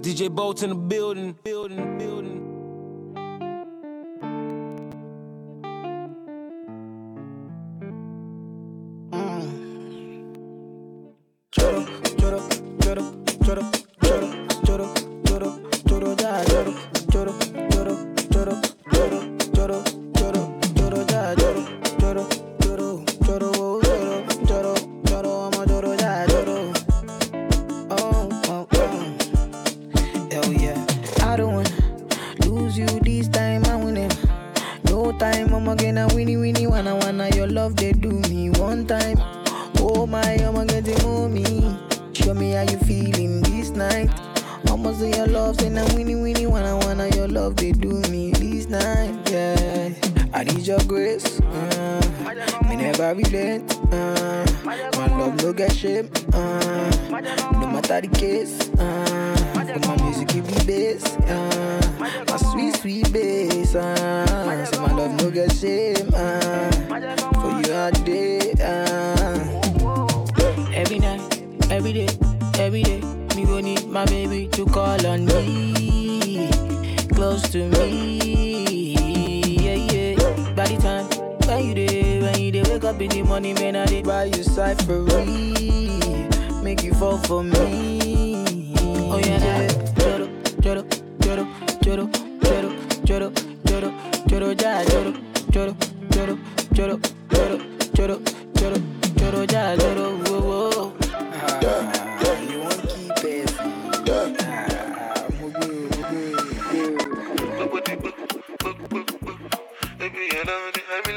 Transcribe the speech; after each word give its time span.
DJ 0.00 0.34
Bolts 0.34 0.62
in 0.62 0.70
the 0.70 0.74
building, 0.76 1.36
building, 1.44 1.98
building. 1.98 2.39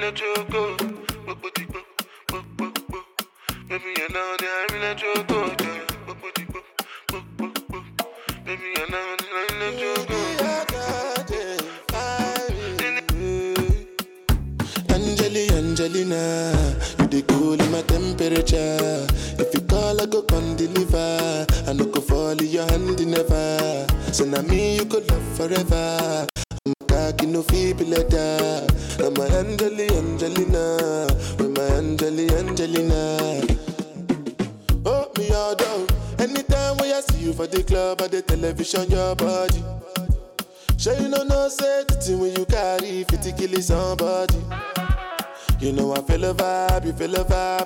let 0.03 0.19
you 0.19 0.35
go. 0.51 0.75
Baby, 3.69 3.91
you 3.97 4.09
know 4.09 4.35
that 4.37 4.67
I'm 4.69 4.81
let 4.81 5.01
you 5.01 5.23
go. 5.23 5.62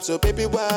So 0.07 0.17
baby, 0.17 0.45
why 0.45 0.76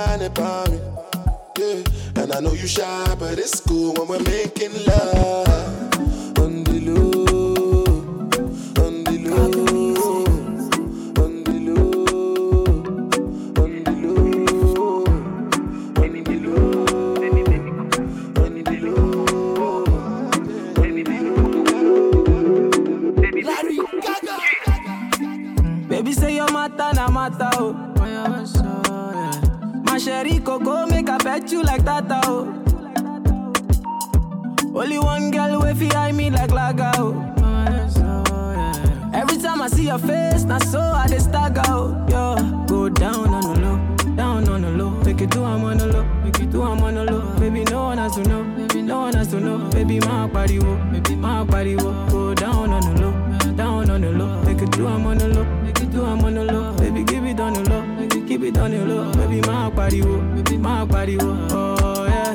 pariwo 60.10 60.22
bébí 60.34 60.56
má 60.59 60.87
pariwo 60.87 61.31
oh, 61.54 62.03
ọ̀ẹ́ 62.03 62.31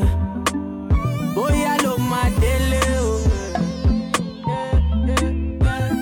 bóyá 1.35 1.73
ló 1.83 1.93
máa 2.11 2.29
délé 2.41 2.81
o 3.03 3.11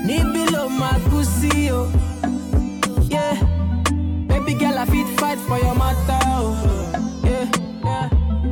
níbí 0.07 0.44
ló 0.53 0.63
my 0.69 0.97
pussy, 1.09 1.72
oh 1.72 1.88
yeah. 3.09 3.38
baby 4.28 4.53
girl 4.53 4.78
I 4.78 4.85
fit 4.85 5.07
fight 5.19 5.39
for 5.47 5.57
your 5.59 5.75
matter 5.75 6.19
oh 6.38 6.53
yeah. 7.23 7.47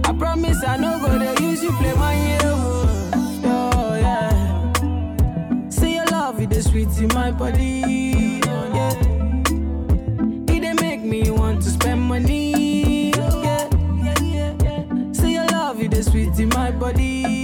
I 0.09 0.11
promise 0.19 0.63
I 0.65 0.77
no 0.77 0.99
go 0.99 1.07
to 1.19 1.43
use 1.43 1.63
you 1.63 1.71
play 1.79 1.93
my 1.93 2.13
year 2.25 2.41
oh, 2.43 3.95
yeah. 4.05 5.69
Say 5.69 5.95
your 5.95 6.05
love, 6.05 6.39
it 6.41 6.51
is 6.53 6.65
sweet 6.69 6.89
in 6.99 7.07
my 7.13 7.31
body. 7.31 8.10
body. 16.81 17.40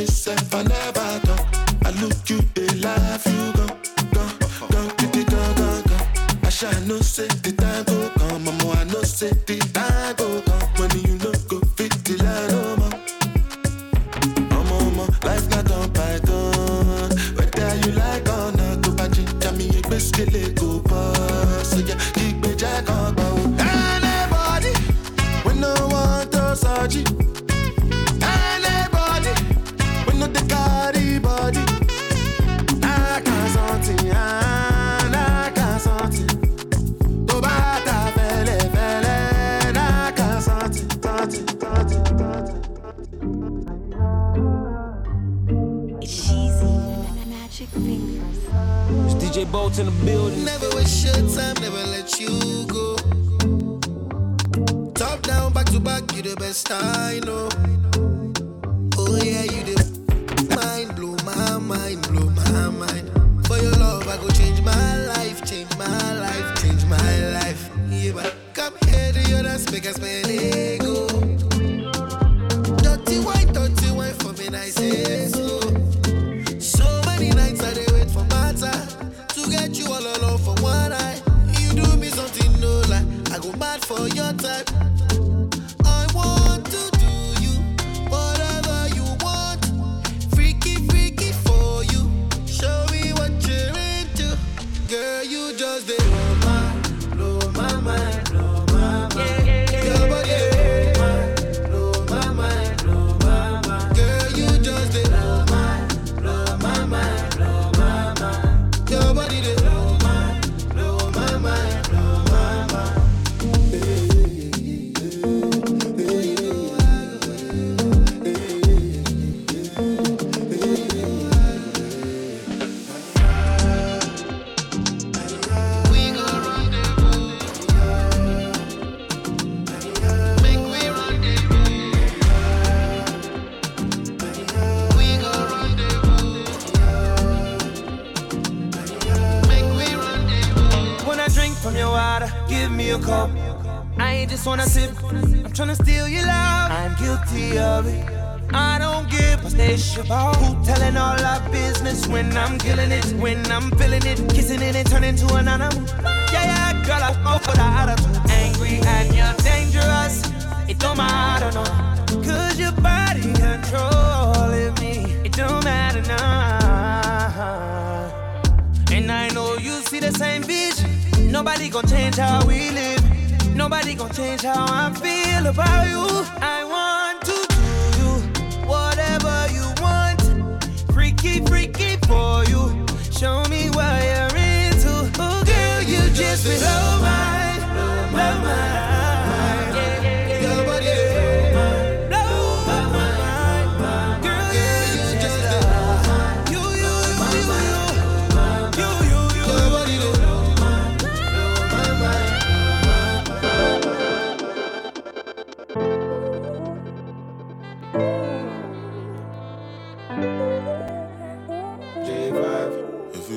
myself, 0.00 0.54
I 0.54 0.62
never 0.62 1.18
thought. 1.26 1.49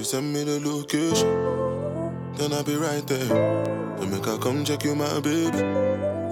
send 0.03 0.33
me 0.33 0.43
the 0.43 0.59
location, 0.59 1.27
then 2.35 2.51
I'll 2.51 2.63
be 2.63 2.75
right 2.75 3.05
there. 3.07 3.27
Then 3.97 4.11
make 4.11 4.25
her 4.25 4.37
come 4.37 4.65
check 4.65 4.83
you, 4.83 4.95
my 4.95 5.19
baby. 5.21 5.61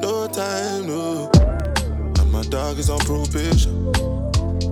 No 0.02 0.28
time, 0.28 0.88
no. 0.88 1.30
And 2.20 2.32
my 2.32 2.44
dog 2.44 2.80
is 2.80 2.90
on 2.90 3.00
probation, 3.00 3.88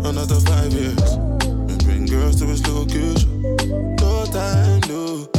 another 0.06 0.40
five 0.42 0.74
years. 0.74 1.14
And 1.44 1.84
bring 1.86 2.06
girls 2.08 2.40
to 2.42 2.46
his 2.46 2.66
location. 2.68 3.42
No 3.98 4.26
time, 4.26 4.82
no. 4.90 5.30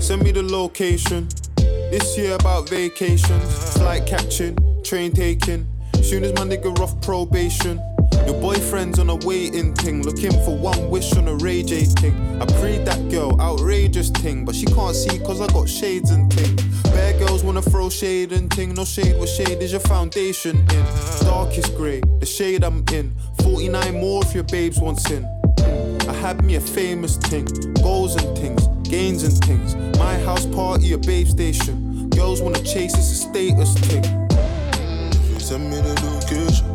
Send 0.00 0.22
me 0.22 0.32
the 0.32 0.42
location. 0.42 1.28
This 1.56 2.16
year 2.16 2.34
about 2.36 2.68
vacation, 2.70 3.40
flight 3.74 4.06
catching, 4.06 4.56
train 4.82 5.12
taking. 5.12 5.66
Soon 6.02 6.24
as 6.24 6.32
my 6.34 6.42
nigga 6.42 6.78
off 6.80 7.00
probation. 7.02 7.80
Your 8.26 8.40
boyfriend's 8.40 8.98
on 8.98 9.10
a 9.10 9.16
waiting 9.16 9.74
thing, 9.74 10.02
looking 10.02 10.32
for 10.44 10.56
one 10.56 10.88
wish 10.88 11.14
on 11.16 11.28
a 11.28 11.34
Ray 11.34 11.62
J 11.62 11.84
thing. 11.84 12.33
I 12.40 12.46
prayed 12.58 12.84
that 12.86 13.08
girl, 13.10 13.40
outrageous 13.40 14.10
thing, 14.10 14.44
but 14.44 14.54
she 14.54 14.66
can't 14.66 14.96
see 14.96 15.18
cause 15.20 15.40
I 15.40 15.46
got 15.48 15.68
shades 15.68 16.10
and 16.10 16.30
ting. 16.30 16.56
Bad 16.84 17.18
girls 17.18 17.44
wanna 17.44 17.62
throw 17.62 17.88
shade 17.88 18.32
and 18.32 18.50
ting, 18.50 18.74
no 18.74 18.84
shade, 18.84 19.18
with 19.20 19.28
shade 19.28 19.62
is 19.62 19.70
your 19.72 19.80
foundation 19.80 20.56
in? 20.56 20.84
Darkest 21.24 21.76
grey, 21.76 22.00
the 22.18 22.26
shade 22.26 22.64
I'm 22.64 22.84
in. 22.92 23.14
49 23.42 24.00
more 24.00 24.22
if 24.24 24.34
your 24.34 24.44
babes 24.44 24.80
want 24.80 25.00
sin. 25.00 25.24
I 26.08 26.12
had 26.12 26.44
me 26.44 26.56
a 26.56 26.60
famous 26.60 27.16
ting, 27.16 27.46
goals 27.82 28.16
and 28.16 28.36
things, 28.36 28.66
gains 28.88 29.22
and 29.22 29.32
things. 29.44 29.76
My 29.98 30.18
house 30.20 30.46
party, 30.46 30.92
a 30.92 30.98
babe 30.98 31.28
station. 31.28 32.10
Girls 32.10 32.42
wanna 32.42 32.62
chase, 32.62 32.94
it's 32.94 33.10
a 33.10 33.14
status 33.14 33.74
ting. 33.74 34.02
Send 35.38 35.70
me 35.70 35.76
the 35.76 35.94
location, 36.10 36.66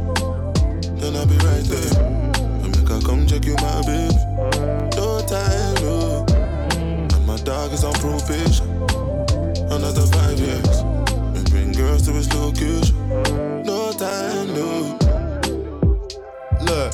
then 0.99 1.15
I'll 1.15 1.25
be 1.25 1.37
right 1.37 1.63
there. 1.65 2.63
I 2.63 2.67
make 2.67 2.87
her 2.87 3.01
come 3.01 3.27
check 3.27 3.45
you, 3.45 3.55
my 3.55 3.81
babe. 3.85 4.88
Time, 5.29 5.75
no. 5.83 6.25
And 6.79 7.27
my 7.27 7.37
dog 7.43 7.71
is 7.71 7.83
on 7.83 7.93
probation. 7.93 8.67
Another 9.69 10.01
five 10.07 10.39
years. 10.39 10.81
We 11.33 11.43
bring 11.51 11.71
girls 11.71 12.07
to 12.07 12.13
his 12.13 12.33
location. 12.33 12.95
No 13.63 13.91
time, 13.91 14.47
no. 14.55 14.97
Look, 16.61 16.93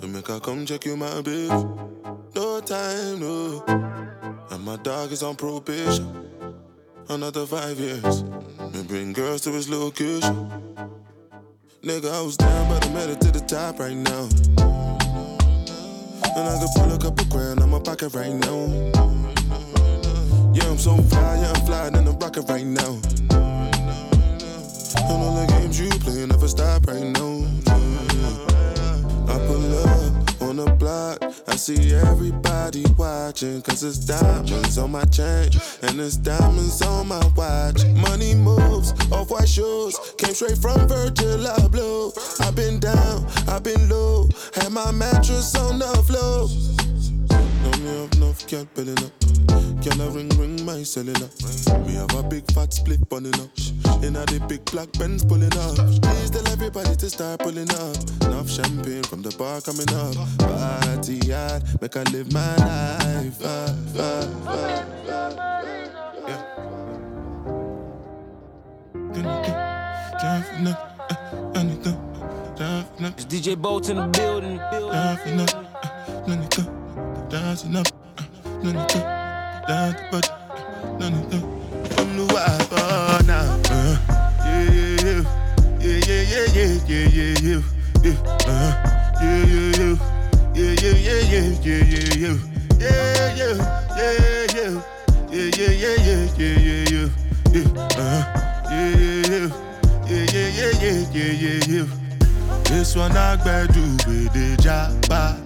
To 0.00 0.06
make 0.06 0.28
her 0.28 0.40
come 0.40 0.66
check 0.66 0.84
you, 0.84 0.96
my 0.96 1.22
babe. 1.22 1.50
No 2.34 2.60
time, 2.60 3.20
no. 3.20 3.64
And 4.50 4.64
my 4.64 4.76
dog 4.76 5.10
is 5.10 5.22
on 5.22 5.36
probation. 5.36 6.06
Another 7.08 7.46
five 7.46 7.78
years. 7.78 8.22
Me 8.72 8.82
bring 8.86 9.12
girls 9.12 9.40
to 9.42 9.52
his 9.52 9.68
location. 9.68 10.50
Nigga, 11.82 12.12
I 12.12 12.20
was 12.20 12.36
down, 12.36 12.68
but 12.68 12.86
I 12.86 12.92
made 12.92 13.10
it 13.10 13.20
to 13.22 13.30
the 13.30 13.40
top 13.40 13.78
right 13.78 13.96
now. 13.96 14.28
And 16.36 16.48
I 16.48 16.58
could 16.60 16.70
pull 16.76 16.92
a 16.92 16.98
couple 16.98 17.24
grand 17.26 17.60
on 17.60 17.70
my 17.70 17.78
pocket 17.78 18.12
right 18.14 18.34
now. 18.34 18.66
Yeah, 20.52 20.68
I'm 20.68 20.78
so 20.78 20.96
fly, 20.96 21.38
yeah, 21.40 21.52
I'm 21.54 21.66
flying 21.66 21.94
in 21.94 22.04
the 22.04 22.12
rocket 22.12 22.48
right 22.48 22.66
now. 22.66 23.00
And 24.98 25.22
all 25.22 25.34
the 25.36 25.46
games 25.52 25.80
you 25.80 25.88
play 25.88 26.26
never 26.26 26.48
stop 26.48 26.86
right 26.86 27.02
now. 27.02 27.75
On 30.58 30.64
the 30.64 30.72
block. 30.72 31.22
I 31.48 31.56
see 31.56 31.92
everybody 31.94 32.84
watching. 32.96 33.60
Cause 33.60 33.82
it's 33.82 33.98
diamonds 33.98 34.78
on 34.78 34.92
my 34.92 35.04
chain. 35.04 35.50
And 35.82 36.00
it's 36.00 36.16
diamonds 36.16 36.80
on 36.80 37.08
my 37.08 37.20
watch. 37.36 37.84
Money 37.88 38.34
moves, 38.34 38.92
off 39.12 39.30
white 39.30 39.48
shoes. 39.48 39.98
Came 40.16 40.32
straight 40.32 40.56
from 40.56 40.88
Virgil 40.88 41.44
Abloh. 41.60 42.40
I've 42.40 42.54
been 42.56 42.80
down, 42.80 43.26
I've 43.48 43.64
been 43.64 43.88
low. 43.90 44.28
Had 44.54 44.72
my 44.72 44.92
mattress 44.92 45.54
on 45.56 45.78
the 45.78 45.92
floor. 46.06 46.48
Me 47.86 47.92
have 47.98 48.12
enough 48.14 48.46
cat 48.48 48.66
belling 48.74 48.98
up. 48.98 49.12
Can 49.80 50.00
I 50.00 50.08
ring 50.08 50.28
ring 50.30 50.64
my 50.66 50.82
cellular? 50.82 51.28
Me 51.86 51.94
have 51.94 52.12
a 52.14 52.22
big 52.24 52.50
fat 52.50 52.72
split 52.72 53.08
bunning 53.08 53.34
up. 53.34 53.50
In 54.02 54.16
a 54.16 54.26
the 54.26 54.44
big 54.48 54.64
black 54.64 54.90
Benz 54.98 55.24
pulling 55.24 55.56
up. 55.56 55.76
Please 56.02 56.30
tell 56.30 56.48
everybody 56.48 56.96
to 56.96 57.08
start 57.08 57.38
pulling 57.38 57.70
up. 57.70 57.96
Enough 58.22 58.50
champagne 58.50 59.04
from 59.04 59.22
the 59.22 59.30
bar 59.38 59.60
coming 59.60 59.88
up. 59.94 60.16
Party 60.38 61.30
hard, 61.30 61.62
make 61.80 61.96
I 61.96 62.02
live 62.10 62.32
my 62.32 62.56
life. 62.56 63.38
Ah, 63.44 63.76
ah, 64.00 64.28
ah. 64.48 64.82
Yeah. 66.26 66.42
Driving 70.18 70.66
up, 70.66 71.54
anything. 71.54 71.96
Driving 72.56 73.06
up, 73.06 73.14
It's 73.14 73.26
DJ 73.26 73.54
Bolt 73.54 73.88
in 73.90 73.96
the 73.96 74.06
building. 74.08 74.56
driving 74.56 75.38
uh, 77.64 77.82
uh. 78.62 79.00
Down 79.66 79.92
the 79.92 80.02
body, 80.10 80.28
anything. 81.04 81.44
From 81.90 82.08
the 82.16 82.24
wild 82.32 82.70
now. 83.26 83.46
Uh, 83.70 83.96
yeah, 84.44 84.64
yeah, 84.72 85.00
yeah, 85.00 85.22
yeah, 85.80 85.98
yeah, 86.06 86.46
yeah, 86.52 86.74
yeah, 86.86 87.08
yeah, 87.16 87.34
yeah, 87.42 87.60
yeah. 88.04 88.16
Uh, 88.46 88.70
yeah, 89.22 89.40
yeah, 89.46 89.78
yeah. 89.78 89.94
Yeah, 90.54 90.72
yeah, 90.82 90.96
yeah, 91.06 91.20
yeah, 91.32 91.48
yeah, 91.62 91.82
yeah, 91.92 92.14
yeah. 92.16 92.36
Yeah, 92.78 93.36
yeah, 93.36 93.54
yeah, 93.96 94.56
yeah. 94.56 94.72
Yeah, 95.30 95.48
yeah, 95.56 95.72
yeah, 95.72 95.96
yeah, 96.06 96.22
yeah, 96.38 96.56
yeah, 96.56 96.84
yeah. 96.92 97.08
Yeah, 97.52 97.68
uh, 97.96 98.22
yeah, 98.70 98.90
yeah, 98.96 99.46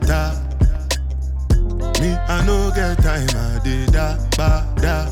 yeah. 0.07 0.50
Me, 2.01 2.17
I 2.29 2.45
no 2.47 2.71
get 2.75 2.97
time, 3.03 3.29
I 3.37 3.61
did 3.63 3.93
da 3.93 4.17
ba 4.37 4.67
da. 4.81 5.07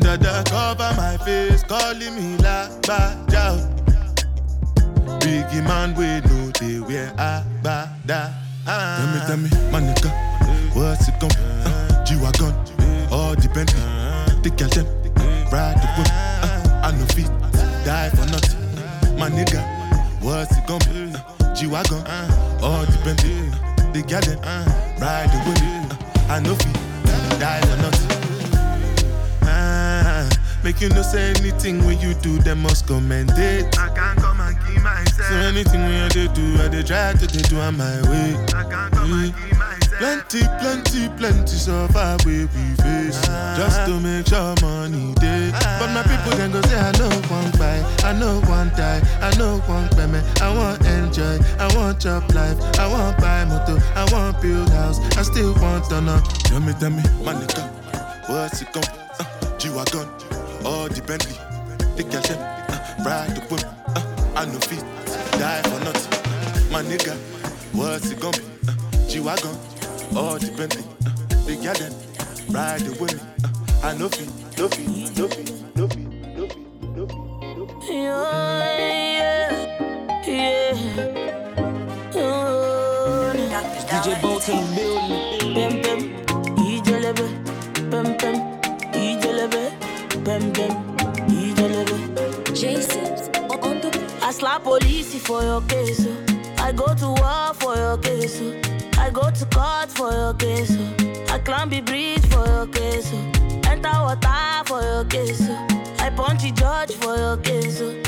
Dada 0.00 0.42
cover 0.48 0.92
my 0.96 1.16
face, 1.18 1.62
calling 1.64 2.14
me 2.16 2.36
la 2.38 2.68
ba 2.86 3.14
ja. 3.30 3.56
Biggie 5.20 5.62
man, 5.64 5.94
we 5.94 6.20
know 6.28 6.50
they 6.58 6.80
wear 6.80 7.12
a 7.18 7.44
ba 7.62 7.90
da. 8.06 8.30
Tell 8.64 9.06
me, 9.12 9.20
tell 9.26 9.36
me, 9.36 9.48
my 9.70 9.80
nigga, 9.80 10.10
what's 10.74 11.08
it 11.08 11.20
gon' 11.20 11.28
be? 11.30 11.42
Uh, 11.66 12.04
G-Wagon, 12.04 12.54
all 13.12 13.34
the 13.36 13.48
Bentley, 13.54 13.80
the 14.42 14.50
girl 14.56 14.68
them, 14.70 14.86
ride 15.52 15.76
the 15.76 15.88
whip. 15.96 16.08
Uh, 16.42 16.80
I 16.82 16.90
no 16.90 17.04
fit, 17.14 17.30
die 17.84 18.10
for 18.10 18.26
nothing. 18.26 19.18
My 19.18 19.28
nigga, 19.28 19.62
what's 20.22 20.56
it 20.56 20.66
gon' 20.66 20.80
be? 20.88 21.14
Uh, 21.14 21.54
G-Wagon, 21.54 22.02
all 22.62 22.84
the 22.86 22.98
Bentley, 23.04 23.50
the 23.92 24.02
girl 24.08 24.20
them, 24.22 24.85
ride 25.00 25.30
the 25.30 25.38
whip. 25.46 25.60
Uh, 25.60 26.32
I 26.32 26.40
no 26.40 26.54
fit, 26.54 26.74
die 27.40 27.60
for 27.62 27.76
nothing. 27.82 28.10
Ah, 29.42 30.28
make 30.64 30.80
you 30.80 30.88
no 30.90 31.02
say 31.02 31.30
anything 31.30 31.84
when 31.86 31.98
you 32.00 32.14
do, 32.14 32.38
them 32.38 32.62
must 32.62 32.86
commend 32.86 33.30
it. 33.36 33.78
I 33.78 33.88
can't 33.94 34.18
come 34.18 34.40
and 34.40 34.56
keep 34.66 34.82
myself. 34.82 35.28
So 35.28 35.34
anything 35.36 35.82
when 35.82 36.02
I 36.02 36.08
do, 36.08 36.56
I 36.62 36.68
dey 36.68 36.82
try 36.82 37.12
to 37.12 37.26
dey 37.26 37.42
do 37.42 37.58
on 37.60 37.76
my 37.76 38.02
way. 38.10 38.34
I 38.54 38.64
can't 38.68 38.92
come 38.92 39.12
and 39.12 39.34
keep 39.34 39.55
myself. 39.55 39.55
Plenty, 39.98 40.42
plenty, 40.60 41.08
plenty 41.16 41.56
suffer 41.56 42.16
we 42.26 42.44
we 42.44 42.64
face 42.84 43.20
just 43.56 43.86
to 43.86 43.98
make 43.98 44.26
sure 44.28 44.54
money 44.60 45.14
day. 45.14 45.50
But 45.80 45.90
my 45.94 46.02
people 46.02 46.36
then 46.36 46.52
go 46.52 46.60
say 46.62 46.76
I 46.78 46.92
know 46.98 47.08
one 47.32 47.50
buy, 47.52 47.80
I 48.04 48.12
know 48.12 48.40
one 48.42 48.68
die, 48.76 49.00
I 49.22 49.34
know 49.38 49.56
one 49.66 49.88
payment. 49.96 50.24
I 50.42 50.54
want 50.54 50.84
enjoy, 50.84 51.38
I 51.58 51.74
want 51.74 52.00
chop 52.02 52.28
life, 52.34 52.60
I 52.78 52.86
want 52.92 53.16
buy 53.18 53.46
motor, 53.46 53.82
I 53.94 54.04
want 54.12 54.42
build 54.42 54.68
house, 54.68 55.00
I 55.16 55.22
still 55.22 55.54
want 55.54 55.88
to 55.88 56.00
know. 56.02 56.20
Tell 56.44 56.60
me, 56.60 56.74
tell 56.78 56.90
me, 56.90 57.02
my 57.24 57.32
nigga, 57.32 57.64
what's 58.28 58.60
it 58.60 58.72
be? 58.74 58.80
Uh, 59.18 59.58
G-Wagon, 59.58 60.06
all 60.66 60.88
the 60.88 61.00
Bentley, 61.06 61.36
the 61.96 62.02
them, 62.04 62.38
uh, 62.68 63.02
ride 63.02 63.34
the 63.34 63.40
whip, 63.48 63.64
uh, 63.64 64.36
I 64.36 64.44
no 64.44 64.58
fit, 64.60 64.84
die 65.40 65.62
for 65.62 65.80
nothing. 65.84 66.70
My 66.70 66.82
nigga, 66.82 67.16
what's 67.72 68.10
it 68.10 68.20
gon' 68.20 68.32
be? 68.32 68.44
Uh, 68.68 69.08
G-Wagon, 69.08 69.56
or 70.14 70.38
the 70.38 70.52
Bentley. 70.56 70.84
Uh, 71.04 71.10
the 71.46 71.56
girl 71.56 71.74
them 71.74 71.92
ride 72.54 72.80
the 72.80 72.92
uh, 72.92 73.04
me. 73.04 73.18
I 73.82 73.96
know 73.96 74.08
fi, 74.08 74.24
know 74.58 74.68
fi, 74.68 74.82
know 75.16 75.28
fi, 75.28 75.42
know 75.74 75.88
fi, 75.88 76.00
know 76.36 76.46
fi, 76.48 76.60
know 76.94 77.06
fi, 77.06 77.16
know 77.54 77.66
fi. 77.66 77.92
Yeah, 77.92 78.78
yeah, 78.86 79.66
yeah. 80.26 81.16
Oh, 82.14 83.32
DJ 83.88 84.20
Bolt 84.22 84.48
in 84.48 84.56
the 84.56 84.76
building. 84.76 85.54
Bam 85.54 85.74
bam, 85.82 86.00
DJ 86.56 86.88
Lebe. 87.02 87.26
Bam 87.90 88.08
bam, 88.16 88.36
DJ 88.92 89.24
Lebe. 89.32 89.62
Bam 90.24 90.44
bam, 90.52 90.72
DJ 91.28 91.60
Lebe. 91.74 92.54
Jason's. 92.54 93.30
I 94.26 94.32
slap 94.32 94.64
police 94.64 95.14
for 95.22 95.42
your 95.42 95.60
case. 95.62 96.04
Oh. 96.04 96.56
I 96.58 96.72
go 96.72 96.92
to 96.94 97.06
war 97.06 97.54
for 97.54 97.76
your 97.76 97.96
case. 97.98 98.40
Oh 98.42 98.65
go 99.16 99.30
to 99.30 99.46
court 99.46 99.90
for 99.90 100.12
your 100.12 100.34
case. 100.34 100.76
Oh. 100.78 101.34
I 101.34 101.38
climb 101.38 101.70
the 101.70 101.80
bridge 101.80 102.26
for 102.26 102.46
your 102.46 102.66
case. 102.66 103.10
I 103.64 103.72
enter 103.72 103.88
water 103.88 104.62
for 104.66 104.82
your 104.82 105.04
case. 105.06 105.40
Oh. 105.48 105.96
I 105.98 106.10
punch 106.10 106.42
the 106.42 106.50
judge 106.50 106.92
for 106.96 107.16
your 107.16 107.36
case. 107.38 108.05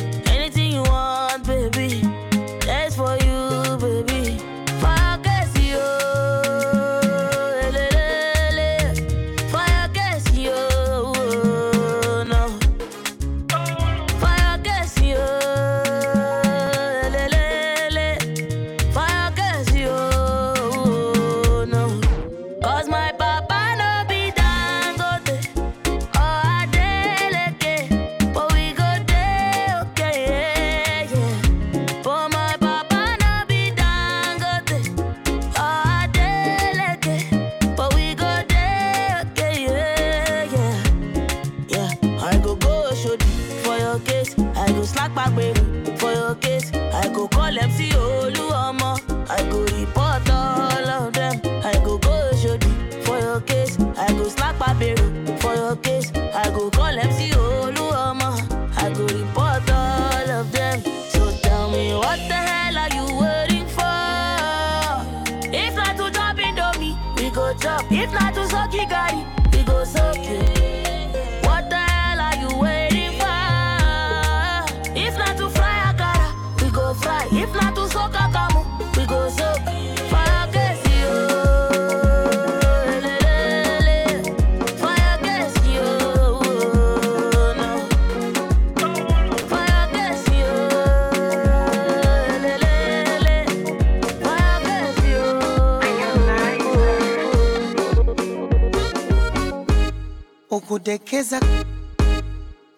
ukudekeza 100.88 101.40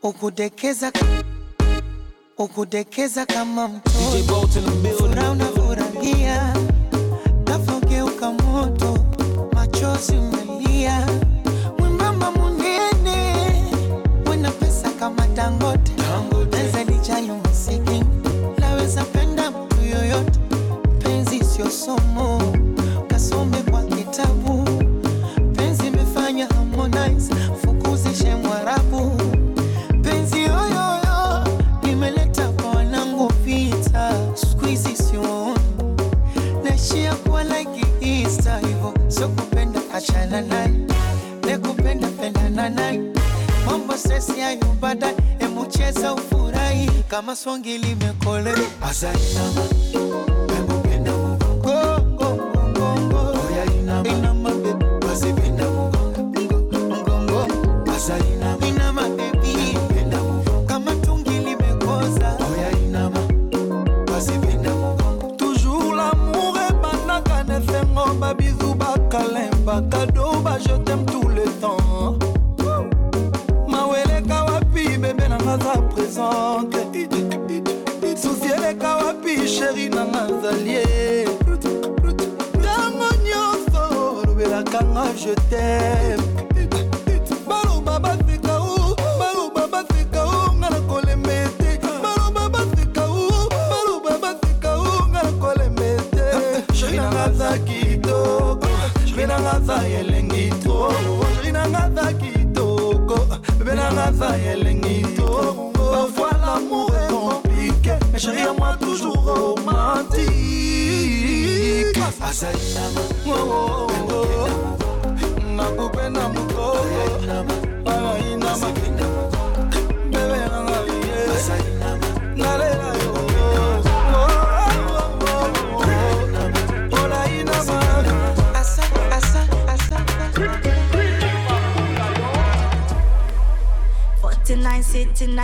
ukudekeza 0.02 0.92
ukudekeza 2.38 3.26
kama 3.26 3.68
mtoto 3.68 4.58
furaha 4.98 5.30
unafurahia 5.30 6.54
ghafla 7.44 7.80
moto 8.32 8.98
machozi 9.54 10.12
umelia. 10.16 11.06
Mwembamba 11.78 12.30
munene 12.30 13.34
wena 14.30 14.50
pesa 14.50 14.90
kama 14.90 15.26
Dangote. 15.26 15.92
Pesa 16.50 16.84
lijayo 16.84 17.36
masikini 17.44 18.04
penda 19.04 19.50
mtu 19.50 19.76
yoyote. 19.86 20.40
Penzi 20.98 21.36
isiyosomo 21.36 22.42
kasome 23.08 23.56
kwa 23.70 23.82
kitabu. 23.82 24.49
kama 47.20 47.36
songi 47.36 47.78
limekolea 47.78 48.54
azanama 48.82 49.64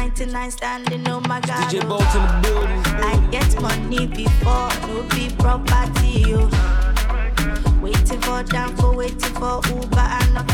99 0.06 0.50
standing 0.52 1.08
on 1.08 1.22
my 1.26 1.40
God. 1.40 1.68
DJ 1.68 1.82
oh. 1.82 1.88
Bolt 1.88 2.14
in 2.14 2.22
the 2.22 2.40
building. 2.42 2.82
I 3.02 3.28
get 3.32 3.60
money 3.60 4.06
before, 4.06 4.70
no 4.86 5.02
be 5.10 5.34
property, 5.36 6.30
yo. 6.30 6.48
Waiting 7.80 8.20
for 8.20 8.44
down 8.44 8.76
for 8.76 8.94
waiting 8.94 9.34
for 9.34 9.60
Uber 9.66 9.98
and 9.98 10.34
no 10.34 10.44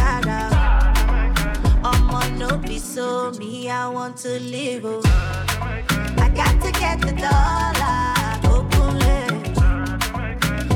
I'm 1.84 2.10
on 2.14 2.38
no 2.38 2.56
be 2.56 2.78
so 2.78 3.30
me, 3.32 3.68
I 3.68 3.88
want 3.88 4.16
to 4.18 4.40
live. 4.40 4.86
Oh. 4.86 5.02
I 5.04 6.30
got 6.34 6.58
to 6.62 6.72
get 6.72 7.02
the 7.02 7.12
dollar, 7.12 8.56
open. 8.56 8.98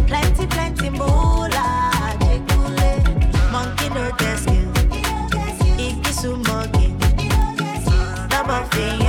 Plenty, 0.06 0.46
plenty 0.48 0.90
moolah, 0.90 2.14
jekule. 2.20 3.50
Monkey 3.50 3.88
no 3.88 4.10
desk. 4.18 4.65
day. 8.76 9.05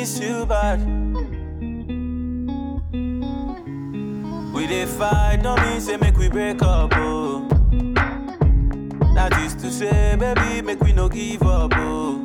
Miss 0.00 0.18
you 0.18 0.46
bad. 0.46 0.80
We 4.54 4.66
dey 4.66 4.86
fight, 4.86 5.40
don't 5.42 5.60
mean 5.60 5.80
say 5.80 5.96
make 5.98 6.16
we 6.16 6.28
break 6.30 6.62
up, 6.62 6.90
oh. 6.96 7.46
That 9.14 9.36
is 9.44 9.54
to 9.56 9.70
say, 9.70 10.16
baby, 10.18 10.62
make 10.62 10.80
we 10.80 10.92
no 10.94 11.08
give 11.10 11.42
up, 11.42 11.72
oh. 11.76 12.16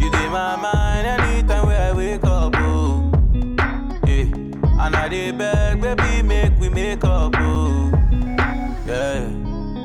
You 0.00 0.10
dey 0.10 0.28
my 0.28 0.56
mind 0.56 1.06
anytime 1.06 1.66
where 1.66 1.90
I 1.90 1.92
wake 1.92 2.24
up, 2.24 2.54
oh. 2.56 3.12
Yeah, 4.04 4.26
and 4.84 4.96
I 4.96 5.08
dey 5.08 5.30
beg, 5.30 5.80
baby, 5.80 6.22
make 6.22 6.58
we 6.58 6.68
make 6.68 7.04
up, 7.04 7.32
oh. 7.38 7.92
Yeah. 8.86 9.28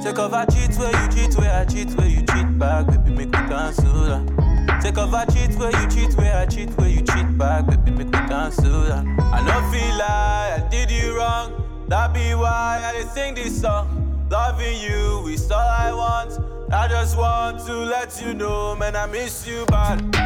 Take 0.04 0.18
off 0.18 0.34
I 0.34 0.46
cheat 0.46 0.76
where 0.80 0.92
you 1.04 1.10
cheat, 1.12 1.36
where 1.38 1.54
I 1.62 1.66
cheat, 1.66 1.92
where 1.96 2.08
you 2.08 2.22
cheat 2.26 2.58
back, 2.58 2.88
baby, 2.88 3.12
make 3.12 3.28
we 3.28 3.48
cancel 3.48 3.94
that. 4.06 4.47
Off 4.96 5.14
I 5.14 5.26
cheat 5.26 5.54
where 5.60 5.70
you 5.70 5.88
cheat, 5.90 6.16
where 6.18 6.36
I 6.38 6.46
cheat, 6.46 6.70
where 6.78 6.88
you 6.90 7.02
cheat 7.02 7.38
back, 7.38 7.68
baby, 7.68 7.92
make 7.92 8.08
we 8.08 8.12
cancel 8.28 8.84
that. 8.84 9.06
I 9.20 9.44
no 9.46 9.72
feel 9.72 9.98
like 9.98 10.64
I 10.64 10.68
did 10.72 10.90
you 10.90 11.16
wrong, 11.16 11.86
that 11.88 12.14
be 12.14 12.34
why 12.34 12.82
I 12.84 12.94
dey 12.94 13.08
sing 13.10 13.36
this 13.36 13.62
song. 13.62 14.28
Loving 14.32 14.78
you 14.82 15.28
is 15.28 15.52
all 15.52 15.60
I 15.60 15.94
want. 15.94 16.40
I 16.74 16.88
just 16.88 17.16
want 17.18 17.60
to 17.68 17.74
let 17.76 18.20
you 18.26 18.34
know, 18.34 18.76
man, 18.76 18.96
I 18.96 19.06
miss 19.06 19.46
you 19.46 19.66
bad. 19.68 20.17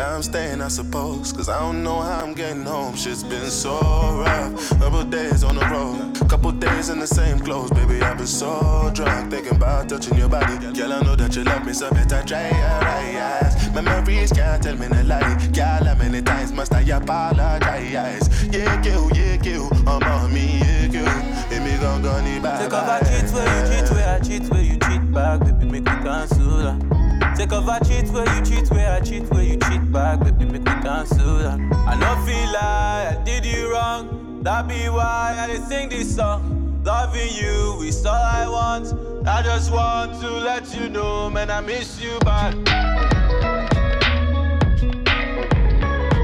I'm 0.00 0.22
staying, 0.22 0.60
I 0.62 0.68
suppose. 0.68 1.32
Cause 1.32 1.48
I 1.48 1.60
don't 1.60 1.82
know 1.84 2.00
how 2.00 2.20
I'm 2.24 2.34
getting 2.34 2.64
home. 2.64 2.96
Shit's 2.96 3.22
been 3.24 3.50
so 3.50 3.78
rough. 3.80 4.70
Couple 4.80 5.04
days 5.04 5.44
on 5.44 5.56
the 5.56 5.66
road. 5.66 6.28
Couple 6.28 6.52
days 6.52 6.88
in 6.88 6.98
the 6.98 7.06
same 7.06 7.38
clothes. 7.40 7.70
Baby, 7.70 8.02
I've 8.02 8.18
been 8.18 8.26
so 8.26 8.90
drunk. 8.94 9.30
Thinking 9.30 9.56
about 9.56 9.88
touching 9.88 10.16
your 10.18 10.28
body. 10.28 10.58
Girl, 10.74 10.92
I 10.92 11.02
know 11.02 11.16
that 11.16 11.36
you 11.36 11.44
love 11.44 11.66
me, 11.66 11.72
so 11.72 11.90
better 11.90 12.22
try 12.26 12.48
your 12.48 12.84
eyes. 12.88 13.74
Memories 13.74 14.32
can't 14.32 14.62
tell 14.62 14.76
me 14.76 14.88
no 14.88 15.02
lie. 15.02 15.48
Girl, 15.52 15.84
how 15.84 15.94
many 15.96 16.22
times 16.22 16.52
must 16.52 16.74
I 16.74 16.80
apologize? 16.82 18.28
Yeah, 18.52 18.80
kill, 18.82 19.10
yeah, 19.14 19.36
kill. 19.38 19.68
I'm 19.88 20.02
on 20.02 20.32
me, 20.34 20.58
yeah, 20.60 20.88
kill. 20.88 21.08
And 21.08 21.64
me 21.64 21.76
gon' 21.80 22.02
go 22.02 22.20
need 22.22 22.42
bye 22.42 22.58
Take 22.62 22.72
off 22.72 22.88
I 22.88 23.00
cheat 23.00 23.32
where 23.32 23.48
you 23.48 23.72
cheat, 23.82 23.90
where 23.92 24.08
I 24.08 24.20
cheat, 24.20 24.50
where 24.50 24.62
you 24.62 24.78
cheat 24.78 25.12
back, 25.12 25.40
baby, 25.40 25.64
make 25.66 25.84
me 25.84 25.92
cancel 26.04 26.58
that. 26.58 27.09
Take 27.36 27.52
off 27.52 27.68
I 27.68 27.78
cheat 27.80 28.08
where 28.10 28.26
you 28.36 28.42
cheat, 28.44 28.70
where 28.70 28.92
I 28.92 29.00
cheat, 29.00 29.22
where 29.30 29.42
you 29.42 29.56
cheat 29.56 29.90
back, 29.92 30.20
baby, 30.20 30.44
make 30.44 30.62
me 30.62 30.72
cancel 30.82 31.38
that. 31.38 31.58
I 31.86 31.96
no 31.98 32.14
feel 32.26 32.52
like 32.52 33.18
I 33.18 33.22
did 33.24 33.46
you 33.46 33.72
wrong, 33.72 34.42
that 34.42 34.68
be 34.68 34.88
why 34.88 35.36
I 35.38 35.46
dey 35.46 35.56
sing 35.60 35.88
this 35.88 36.14
song. 36.16 36.82
Loving 36.84 37.30
you 37.34 37.82
is 37.82 38.04
all 38.06 38.14
I 38.14 38.48
want. 38.48 39.26
I 39.28 39.42
just 39.42 39.70
want 39.72 40.20
to 40.20 40.30
let 40.30 40.74
you 40.74 40.88
know, 40.88 41.28
man, 41.30 41.50
I 41.50 41.60
miss 41.60 42.00
you 42.00 42.18
bad. 42.20 42.54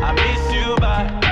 I 0.02 0.12
miss 0.12 0.54
you 0.54 0.76
bad. 0.76 1.25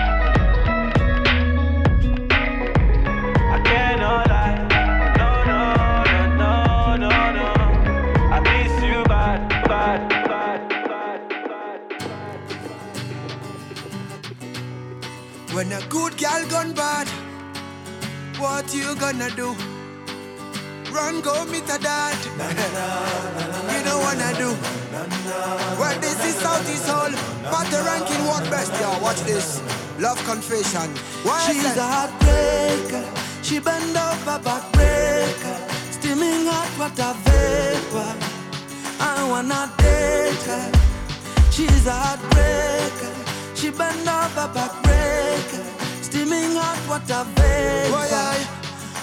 When 15.64 15.82
a 15.82 15.86
good 15.88 16.18
girl 16.18 16.46
gone 16.50 16.74
bad, 16.74 17.08
what 18.38 18.74
you 18.74 18.94
gonna 18.96 19.30
do? 19.30 19.56
Run, 20.92 21.22
go 21.22 21.46
meet 21.46 21.64
a 21.64 21.78
dad. 21.78 22.18
you 23.72 23.80
don't 23.82 24.02
wanna 24.02 24.36
do. 24.36 24.50
Well, 25.80 25.98
this 26.00 26.22
is 26.22 26.34
Southeast 26.34 26.86
Hall. 26.86 27.10
Party 27.50 27.76
ranking, 27.76 28.26
what 28.26 28.44
best? 28.50 28.72
Yeah, 28.72 29.00
watch 29.00 29.20
this. 29.22 29.62
Love 29.98 30.22
confession. 30.26 30.90
Why 31.24 31.40
She's 31.46 31.64
a 31.64 31.88
heartbreaker. 31.94 33.04
She 33.42 33.58
bend 33.58 33.96
over 33.96 34.38
backbreaker. 34.44 35.56
Steaming 35.92 36.44
hot 36.44 36.72
water 36.78 37.14
vapor. 37.24 38.12
I 39.00 39.26
wanna 39.30 39.72
date 39.78 40.44
her. 40.44 40.72
She's 41.50 41.86
a 41.86 41.96
heartbreaker. 42.04 43.56
She 43.56 43.70
bend 43.70 44.06
over 44.06 44.48
backbreaker. 44.52 44.83
Steaming 46.02 46.54
hot 46.56 46.78
water 46.88 47.24
vapor. 47.34 47.86
Oh, 47.86 47.92
why 47.92 48.08
I? 48.12 48.38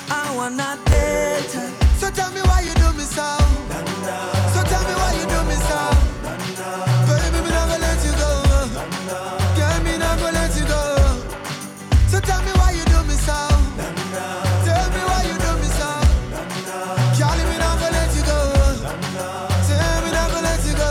I 0.10 0.36
wanna 0.36 0.78
date. 0.86 1.54
So 2.00 2.10
tell 2.10 2.32
me 2.32 2.42
why 2.42 2.62
you 2.62 2.74
do 2.76 2.92
me 2.94 3.04
so. 3.04 3.28
So 4.54 4.60
tell 4.72 4.84
me 4.88 4.94
why 5.00 5.12
you 5.20 5.26
do 5.34 5.40
me 5.50 5.56
so. 5.70 5.80
Baby, 7.08 7.40
me 7.46 7.50
not 7.52 7.68
gonna 7.70 7.86
let 7.86 8.00
you 8.06 8.14
go. 8.22 8.32
Girl, 9.58 9.78
me 9.86 9.94
not 9.98 10.16
gonna 10.20 10.40
let 10.40 10.54
you 10.58 10.66
go. 10.66 10.82
So 12.12 12.20
tell 12.20 12.42
me 12.44 12.52
why 12.60 12.72
you 12.72 12.86
do 12.86 13.00
me 13.10 13.16
so. 13.16 13.38
Tell 14.66 14.88
me 14.96 15.02
why 15.10 15.22
you 15.30 15.38
do 15.46 15.52
me 15.62 15.70
so. 15.80 15.90
Charlie, 17.18 17.46
me 17.52 17.58
not 17.58 17.76
gonna 17.80 17.98
let 18.00 18.12
you 18.16 18.24
go. 18.24 18.40
Tell 19.68 20.00
me 20.04 20.10
not 20.12 20.28
gonna 20.32 20.48
let 20.50 20.62
you 20.66 20.76
go. 20.76 20.90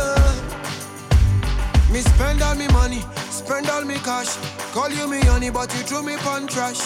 Me 1.92 2.00
spend 2.00 2.40
all 2.42 2.54
me 2.54 2.68
money, 2.68 3.02
spend 3.30 3.68
all 3.68 3.84
me 3.84 3.96
cash. 3.96 4.36
Call 4.72 4.88
you 4.90 5.08
me 5.08 5.20
honey, 5.22 5.50
but 5.50 5.74
you 5.74 5.82
threw 5.82 6.00
me 6.00 6.16
pon 6.18 6.46
trash. 6.46 6.80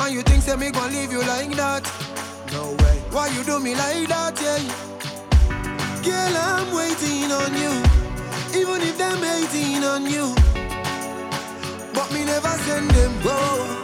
And 0.00 0.12
you 0.12 0.22
think 0.22 0.42
say 0.42 0.56
me 0.56 0.72
gon' 0.72 0.92
leave 0.92 1.12
you 1.12 1.20
like 1.20 1.54
that? 1.54 1.84
No 2.50 2.72
way. 2.82 2.98
Why 3.12 3.28
you 3.28 3.44
do 3.44 3.60
me 3.60 3.76
like 3.76 4.08
that, 4.08 4.34
yeah? 4.42 4.58
Girl, 6.02 6.36
I'm 6.36 6.74
waiting 6.74 7.30
on 7.30 7.54
you. 7.54 7.72
Even 8.58 8.82
if 8.82 8.98
them 8.98 9.22
hating 9.22 9.84
on 9.84 10.02
you. 10.10 10.34
But 11.94 12.10
me 12.12 12.24
never 12.24 12.54
send 12.66 12.90
them. 12.90 13.12
Whoa. 13.22 13.80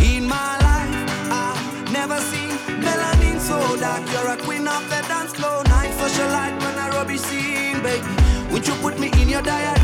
In 0.00 0.24
my 0.26 0.56
life, 0.64 0.96
I've 1.30 1.92
never 1.92 2.18
seen 2.32 2.56
melanin 2.80 3.38
so 3.38 3.76
dark. 3.76 4.00
You're 4.12 4.32
a 4.32 4.36
queen 4.38 4.66
of 4.66 4.82
the 4.88 5.04
dance 5.12 5.34
floor. 5.34 5.62
Night 5.64 5.92
socialite 6.00 6.56
when 6.64 6.78
I 6.78 6.88
rubbish 6.88 7.20
scene, 7.20 7.82
baby. 7.82 8.06
Would 8.50 8.66
you 8.66 8.74
put 8.76 8.98
me 8.98 9.12
in 9.20 9.28
your 9.28 9.42
diary? 9.42 9.79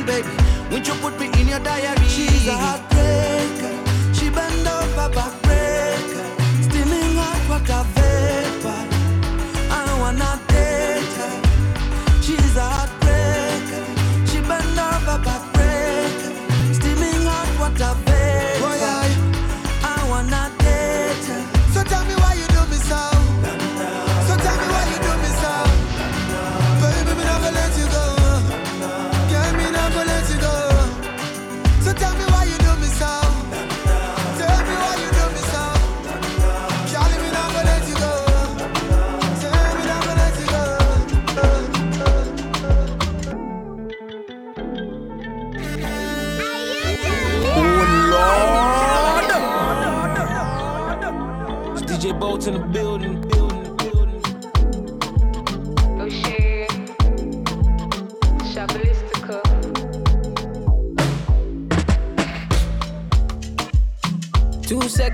Scene, 0.00 0.06
baby. 0.06 0.28
Would 0.70 0.86
you 0.86 0.94
put 0.94 1.18
me 1.18 1.26
in 1.40 1.48
your 1.48 1.60
diary? 1.60 2.06
She's 2.08 2.46
a 2.46 2.52
heartbreaker. 2.52 4.14
She 4.14 4.30
bend 4.30 4.66
over 4.66 5.14
backbreaker. 5.14 5.59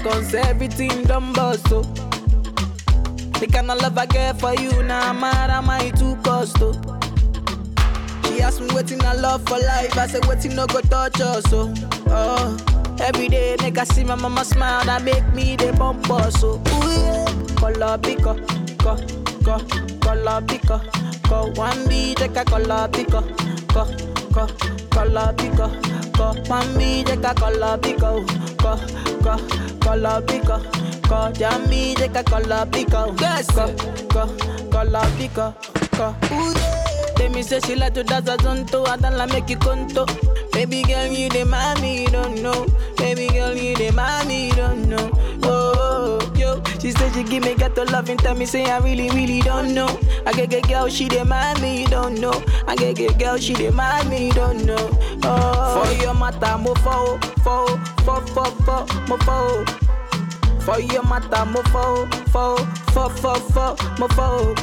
Seconds, 0.07 0.35
everything 0.35 1.03
done 1.03 1.33
bust, 1.33 1.66
oh. 1.73 1.83
The 3.40 3.49
kind 3.53 3.71
of 3.73 3.81
love 3.83 3.99
I 3.99 4.07
get 4.07 4.38
for 4.38 4.55
you, 4.55 4.71
now 4.85 5.12
nah, 5.12 5.21
mad 5.21 5.51
am 5.51 5.69
I 5.69 5.90
too 5.90 6.14
cost, 6.23 6.57
oh. 6.61 6.73
She 8.25 8.40
ask 8.40 8.61
me 8.61 8.69
waiting 8.73 9.03
I 9.05 9.14
love 9.14 9.42
for 9.49 9.59
life. 9.59 9.97
I 9.99 10.07
say 10.07 10.21
waiting 10.29 10.55
no 10.55 10.66
go 10.69 10.81
touch 10.83 11.21
us. 11.21 11.42
So, 11.51 11.75
oh, 12.07 12.57
every 13.01 13.27
day 13.29 13.57
make 13.61 13.79
I 13.79 13.85
see 13.85 14.05
my 14.05 14.14
mama 14.14 14.45
smile. 14.45 14.85
That 14.85 15.03
make 15.03 15.27
me 15.35 15.57
the 15.57 15.73
bumper. 15.73 16.31
So, 16.31 16.55
ooh 16.55 16.90
yeah, 16.90 17.25
color 17.57 17.99
pico, 17.99 18.35
co, 18.79 18.97
co, 19.42 19.59
pico, 20.47 20.81
co. 21.25 21.51
One 21.57 21.88
B 21.88 22.14
take 22.14 22.37
a 22.37 22.45
color 22.45 22.88
pico, 22.92 23.23
co, 23.73 23.87
co, 24.33 24.47
pico, 25.37 25.95
co. 26.44 26.51
One 26.51 26.79
B 26.79 27.05
take 27.05 27.25
a 27.25 27.35
color 27.35 27.79
pico, 27.79 28.25
co, 28.59 28.77
co, 29.22 29.37
color 29.81 30.22
pico, 30.22 30.61
co. 31.09 31.31
Jammy 31.33 31.94
take 31.94 32.16
a 32.16 32.22
color 32.25 32.66
pico, 32.66 33.14
co, 33.14 33.75
co, 34.11 34.27
color 34.70 35.07
pico, 35.18 35.55
co. 35.92 36.14
Tell 37.16 37.31
me 37.31 37.42
say 37.42 37.61
she 37.61 37.75
like 37.77 37.94
to 37.94 38.03
dance 38.05 38.29
a 38.29 38.37
zonto, 38.37 38.87
I 38.87 38.96
don't 38.96 39.16
like 39.16 39.33
make 39.33 39.49
you 39.51 39.57
conto. 39.57 40.05
Baby 40.53 40.83
girl, 40.83 41.07
you 41.07 41.29
the 41.29 41.44
mommy, 41.44 42.03
you 42.03 42.09
don't 42.09 42.42
know. 42.42 42.66
Baby 42.96 43.29
girl, 43.29 43.55
you 43.55 43.75
the 43.77 43.90
mommy, 43.92 44.49
you 44.49 44.55
don't 44.55 44.88
know. 44.88 45.11
Oh, 45.42 45.75
oh, 45.77 45.95
she 46.87 46.92
said 46.92 47.12
she 47.14 47.25
give 47.25 47.42
me 47.42 47.53
get 47.57 47.75
to 47.75 47.83
love 47.87 48.09
and 48.11 48.20
tell 48.20 48.37
me 48.37 48.46
say 48.46 48.64
I 48.70 48.79
really, 48.79 49.11
really 49.11 49.40
don't 49.40 49.75
know. 49.75 49.88
I 50.25 50.33
get 50.33 50.51
get 50.51 50.68
girl, 50.68 50.87
she 50.87 51.09
the 51.09 51.25
mommy, 51.25 51.81
you 51.81 51.87
don't 51.88 52.20
know. 52.20 52.44
I 52.68 52.77
get 52.77 52.94
get 52.94 53.18
girl, 53.18 53.38
she 53.38 53.55
the 53.55 53.72
mommy, 53.72 54.27
you 54.27 54.33
don't 54.33 54.64
know. 54.64 54.90
Oh, 55.25 55.83
for 55.83 55.92
your 56.01 56.14
matter, 56.14 56.57
mo 56.59 56.75
fo, 56.77 57.18
fo, 57.42 57.66
fo, 58.05 58.20
fo, 58.27 58.44
fo, 58.62 58.87
mo 59.09 59.16
fo. 59.18 59.64
For 60.61 60.79
your 60.79 61.03
matter, 61.03 61.44
mo 61.46 61.61
fo, 61.75 62.07
fo, 62.31 62.57
fo, 62.94 63.09
fo, 63.09 63.35
fo, 63.35 63.77
mo 63.99 64.07
fo. 64.07 64.55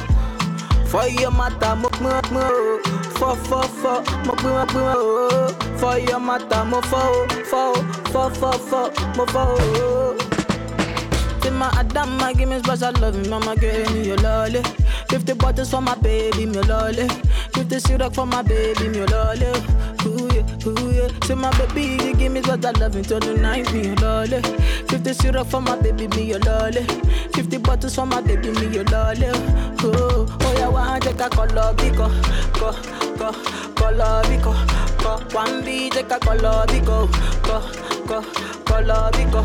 For 0.86 1.06
your 1.06 1.30
matter, 1.30 1.76
mo 1.76 1.90
mo 2.00 2.22
mo. 2.32 2.80
Fo 3.20 3.34
fo 3.34 3.60
fo, 3.82 4.02
mo 4.24 4.34
mo 4.42 4.64
mo. 4.72 5.48
For 5.76 5.98
your 5.98 6.20
matter, 6.20 6.64
mo 6.64 6.80
fo 6.80 7.26
fo 7.44 7.74
fo 8.10 8.30
fo 8.30 8.52
fo, 8.52 8.90
mo 9.14 9.26
fo. 9.26 10.23
Say 11.44 11.50
my 11.50 11.68
Adama, 11.72 12.34
give 12.36 12.48
me 12.48 12.58
special 12.60 12.90
love, 13.02 13.28
mama 13.28 13.54
give 13.56 13.92
me 13.92 14.06
your 14.06 14.16
lolly. 14.16 14.62
Fifty 15.10 15.34
bottles 15.34 15.70
for 15.70 15.82
my 15.82 15.94
baby, 15.96 16.46
me 16.46 16.60
lolly. 16.62 17.06
Fifty 17.52 17.78
syrup 17.80 18.14
for 18.14 18.24
my 18.26 18.40
baby, 18.42 18.88
me 18.88 19.04
lolly. 19.04 19.46
Ooh 20.06 20.28
yeah, 20.32 20.66
ooh 20.66 20.90
yeah. 20.90 21.08
Say 21.24 21.34
my 21.34 21.50
baby, 21.58 22.02
you 22.02 22.14
give 22.14 22.32
me 22.32 22.40
special 22.42 22.72
love 22.80 22.96
until 22.96 23.20
the 23.20 23.34
night, 23.36 23.70
me 23.74 23.88
your 23.88 23.96
lolly. 23.96 24.40
Fifty 24.88 25.12
syrup 25.12 25.46
for 25.48 25.60
my 25.60 25.76
baby, 25.76 26.08
me 26.08 26.24
your 26.24 26.38
lolly. 26.40 26.82
Fifty 27.34 27.58
bottles 27.58 27.94
for 27.94 28.06
my 28.06 28.22
baby, 28.22 28.50
me 28.52 28.66
your 28.68 28.84
lolly. 28.84 29.28
Oh, 29.86 30.26
oh 30.40 30.54
yeah, 30.58 30.68
one 30.68 30.98
take 31.02 31.20
a 31.20 31.28
color 31.28 31.74
biko, 31.76 32.08
ko, 32.54 32.72
ko, 33.18 33.32
color 33.74 34.22
biko, 34.24 34.54
ko. 34.98 35.20
One 35.36 35.62
B 35.62 35.90
take 35.90 36.10
a 36.10 36.18
color 36.18 36.64
biko, 36.68 37.06
ko, 37.42 37.60
ko, 38.06 38.22
color 38.64 39.10
biko, 39.12 39.44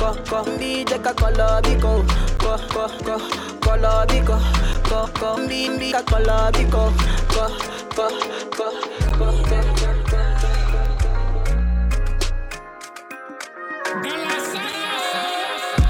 ko, 0.00 0.16
ko. 0.24 0.38
B 0.58 0.84
take 0.84 1.04
a 1.04 1.12
color 1.12 1.60
biko, 1.60 1.92
ko, 2.40 2.56
ko, 2.72 2.84
ko, 3.04 3.16
color 3.60 4.06
biko, 4.08 4.36
ko, 4.88 5.00
ko. 5.12 5.28
B 5.46 5.68
B 5.78 5.92
a 5.92 6.02
color 6.02 6.50
biko, 6.56 6.88
ko, 7.28 7.44
ko, 7.94 8.06
ko, 8.56 8.66
ko, 9.18 9.28
ko. 9.52 9.60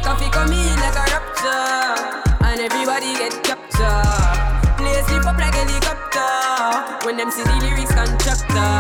Koffee 0.02 0.30
come 0.32 0.52
in 0.52 0.76
like 0.82 0.98
a 0.98 1.04
rapture, 1.14 1.94
and 2.42 2.60
everybody 2.60 3.14
get 3.14 3.34
captured. 3.44 4.76
Play 4.76 5.02
sleep 5.06 5.24
up 5.24 5.38
like 5.38 5.54
helicopter 5.54 7.06
when 7.06 7.16
them 7.16 7.30
see 7.30 7.44
the 7.44 7.54
lyrics 7.62 7.94
constructor. 7.94 8.74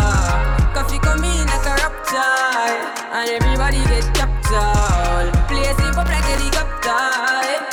Koffee 0.74 1.00
come 1.00 1.22
in 1.22 1.46
like 1.46 1.66
a 1.66 1.74
rapture, 1.78 2.18
and 3.14 3.30
everybody 3.30 3.78
get 3.86 4.04
captured. 4.14 4.99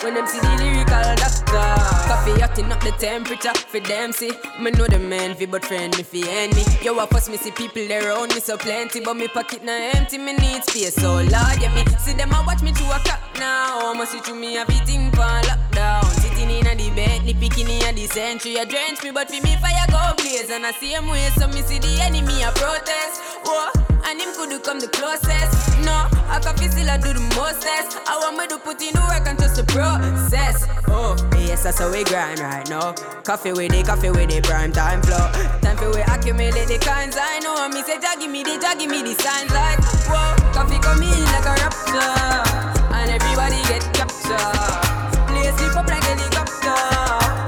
When 0.08 0.16
them 0.16 0.26
see 0.26 0.40
the 0.40 0.56
lyrical 0.56 1.04
doctor. 1.20 1.68
Koffee 2.08 2.40
hotting 2.40 2.72
up 2.72 2.80
the 2.80 2.92
temperature 2.92 3.54
for 3.54 3.82
them 3.82 4.14
see. 4.14 4.32
Me 4.58 4.72
know 4.72 4.88
the 4.88 4.98
man 4.98 5.36
fi 5.36 5.46
but 5.46 5.66
friend 5.66 5.92
me 5.98 6.04
fi 6.04 6.24
enemy. 6.30 6.64
Yo, 6.82 6.98
I 6.98 7.06
first 7.08 7.30
me 7.30 7.36
see 7.36 7.52
people 7.52 7.86
there 7.90 8.08
around 8.08 8.34
me 8.34 8.40
so 8.40 8.56
plenty, 8.56 9.02
but 9.02 9.16
me 9.16 9.28
pocket 9.28 9.66
na 9.66 9.74
empty. 9.74 10.18
Me 10.18 10.32
need 10.32 10.64
space 10.64 10.96
so 10.96 11.16
large. 11.16 11.60
Yeah, 11.60 11.76
me 11.76 11.84
see 12.00 12.14
them 12.14 12.32
a 12.32 12.42
watch 12.48 12.62
me 12.62 12.72
to 12.72 12.84
a 12.86 13.00
clock 13.04 13.20
now. 13.38 13.92
I'ma 13.92 14.06
see 14.06 14.20
through 14.20 14.40
me 14.40 14.56
everything 14.56 15.12
for 15.12 15.28
lockdown. 15.44 16.06
Sitting 16.24 16.52
in 16.52 16.68
a 16.68 16.74
the 16.74 16.90
bed, 16.96 17.28
picking 17.42 17.68
in 17.68 17.84
a 17.84 17.92
the 17.92 18.08
century. 18.08 18.56
A 18.56 18.66
drench 18.66 19.04
me, 19.04 19.12
but 19.12 19.28
for 19.28 19.44
me 19.44 19.58
fire 19.58 19.88
go 19.92 20.16
blaze. 20.16 20.50
And 20.50 20.66
I 20.66 20.72
see 20.72 20.94
him 20.94 21.10
way, 21.10 21.28
so 21.36 21.50
me 21.50 21.62
see 21.64 21.80
the 21.80 22.00
enemy 22.00 22.44
a 22.44 22.52
protest. 22.56 23.20
Whoa, 23.44 23.72
and 24.08 24.22
him 24.22 24.34
could 24.36 24.50
do 24.50 24.60
come 24.60 24.80
the 24.80 24.88
closest. 24.88 25.52
No, 25.84 26.08
I 26.32 26.40
can 26.40 26.56
feel 26.56 26.72
still 26.72 26.90
I 26.90 26.98
do 26.98 27.12
the 27.12 27.20
mostest. 27.36 28.00
I 28.08 28.16
want 28.24 28.38
me 28.40 28.48
to 28.48 28.58
put 28.58 28.82
in 28.82 28.96
the 28.96 29.04
work 29.04 29.28
and 29.28 29.38
trust 29.38 29.60
the 29.60 29.66
process. 29.68 30.66
Oh, 30.88 31.16
yes, 31.36 31.64
that's 31.64 31.80
how 31.80 31.92
we 31.92 32.04
grind 32.06 32.40
right 32.40 32.68
now. 32.70 32.94
Koffee 33.28 33.52
with 33.52 33.72
the 33.72 33.84
coffee 33.84 34.10
with 34.10 34.30
the 34.32 34.40
prime 34.42 34.72
time 34.72 35.04
flow. 35.04 35.28
Time 35.60 35.76
for 35.76 35.92
we 35.92 36.02
accumulate 36.08 36.72
the 36.72 36.80
kinds 36.80 37.18
I 37.20 37.40
know. 37.44 37.68
Me 37.68 37.84
say, 37.84 38.00
Jah 38.00 38.16
give 38.18 38.32
me 38.32 38.44
the, 38.44 38.56
Jah 38.56 38.80
give 38.80 38.90
me 38.90 39.04
the 39.04 39.14
signs 39.20 39.52
like, 39.52 39.80
whoa, 40.08 40.40
Koffee 40.56 40.80
come 40.80 41.04
in 41.04 41.24
like 41.36 41.44
a 41.44 41.54
rapture, 41.60 42.48
and 42.96 43.12
everybody 43.12 43.60
get 43.68 43.84
captured. 43.92 44.88
Play 45.28 45.52
sleep 45.60 45.76
up 45.76 45.88
like 45.92 46.04
helicopter 46.08 46.80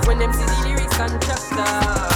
when 0.08 0.20
them 0.20 0.34
see 0.36 0.44
the 0.44 0.58
lyrics 0.68 0.96
constructor. 0.98 1.40
Koffee 1.56 2.09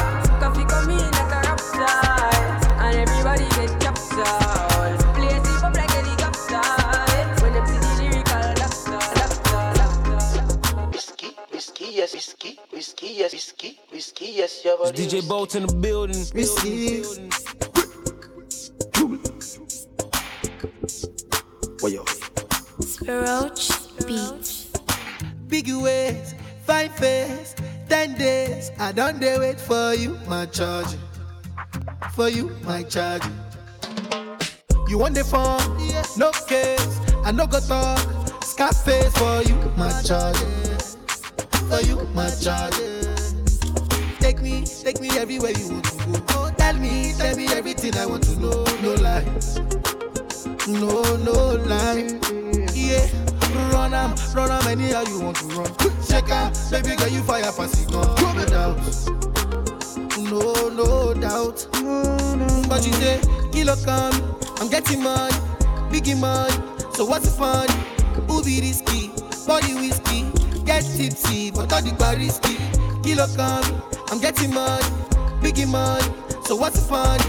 yes, 12.03 12.13
whiskey, 12.13 12.59
whiskey, 12.71 13.07
yes, 13.15 13.31
whiskey, 13.33 13.79
whiskey, 13.89 14.25
yes, 14.35 14.65
your 14.65 14.77
body. 14.77 15.05
DJ 15.05 15.25
Bolt 15.27 15.55
in 15.55 15.65
the 15.65 15.73
building. 15.75 16.17
Risky. 16.33 17.01
What 21.79 21.91
yo? 21.91 22.03
Roach 23.07 23.69
Beats. 24.05 24.71
Big 25.47 25.71
ways, 25.71 26.35
fine 26.65 26.89
face, 26.89 27.55
ten 27.87 28.17
days. 28.17 28.71
I 28.79 28.91
don't 28.91 29.19
dare 29.21 29.39
wait 29.39 29.61
for 29.61 29.93
you, 29.93 30.17
my 30.27 30.45
charge. 30.47 30.93
For 32.15 32.27
you, 32.27 32.49
my 32.63 32.83
charge. 32.83 33.23
You 34.89 34.97
want 34.97 35.15
the 35.15 35.23
phone? 35.23 35.61
No 36.17 36.31
case. 36.47 36.99
I 37.23 37.31
no 37.31 37.47
go 37.47 37.61
talk. 37.61 38.43
Scarface 38.43 39.15
for 39.17 39.41
you, 39.43 39.55
my 39.77 40.01
charge. 40.01 40.72
For 41.73 41.81
you, 41.81 42.07
my 42.13 42.29
charge. 42.29 42.75
Take 44.19 44.43
me, 44.43 44.63
take 44.63 45.01
me 45.01 45.09
everywhere 45.17 45.53
you 45.57 45.71
want 45.71 45.85
to 45.85 46.05
go. 46.05 46.23
Oh, 46.29 46.51
Tell 46.55 46.75
me, 46.75 47.13
tell 47.17 47.35
me 47.35 47.47
everything 47.47 47.95
I 47.97 48.05
want 48.05 48.25
to 48.25 48.39
know. 48.39 48.63
No 48.83 48.93
lies. 49.01 49.57
No, 50.67 51.01
no 51.17 51.55
lie. 51.65 52.19
Yeah, 52.75 53.07
run 53.71 53.91
am, 53.95 54.13
run 54.35 54.51
am 54.51 54.67
anyhow 54.67 55.01
you 55.07 55.19
want 55.19 55.37
to 55.37 55.45
run. 55.47 55.73
Check 56.07 56.29
out, 56.29 56.55
baby 56.69 56.95
girl, 56.95 57.07
you 57.07 57.23
fire 57.23 57.41
pass 57.51 57.81
it. 57.81 57.89
No 57.89 58.03
doubt, 58.45 58.77
no, 60.19 60.69
no 60.69 61.13
doubt. 61.15 61.67
But 62.69 62.85
you 62.85 62.93
say, 62.93 63.19
kilo 63.51 63.75
come, 63.83 64.13
I'm 64.59 64.69
getting 64.69 65.01
money, 65.01 65.33
biggie 65.89 66.19
money. 66.19 66.53
So 66.93 67.03
what's 67.03 67.25
the 67.25 67.31
fun? 67.31 67.67
Who 68.27 68.43
be 68.43 68.61
risky? 68.61 69.09
Body 69.47 69.73
whiskey, 69.73 70.31
get 70.73 70.85
tipsy, 70.97 71.51
but 71.51 71.71
all 71.71 71.81
the 71.81 72.15
risky. 72.17 72.57
Kilo 73.03 73.27
come, 73.35 73.83
I'm 74.09 74.19
getting 74.19 74.53
money, 74.53 74.83
biggie 75.41 75.69
money. 75.69 76.03
So 76.45 76.55
what's 76.55 76.79
the 76.79 76.87
fun? 76.87 77.19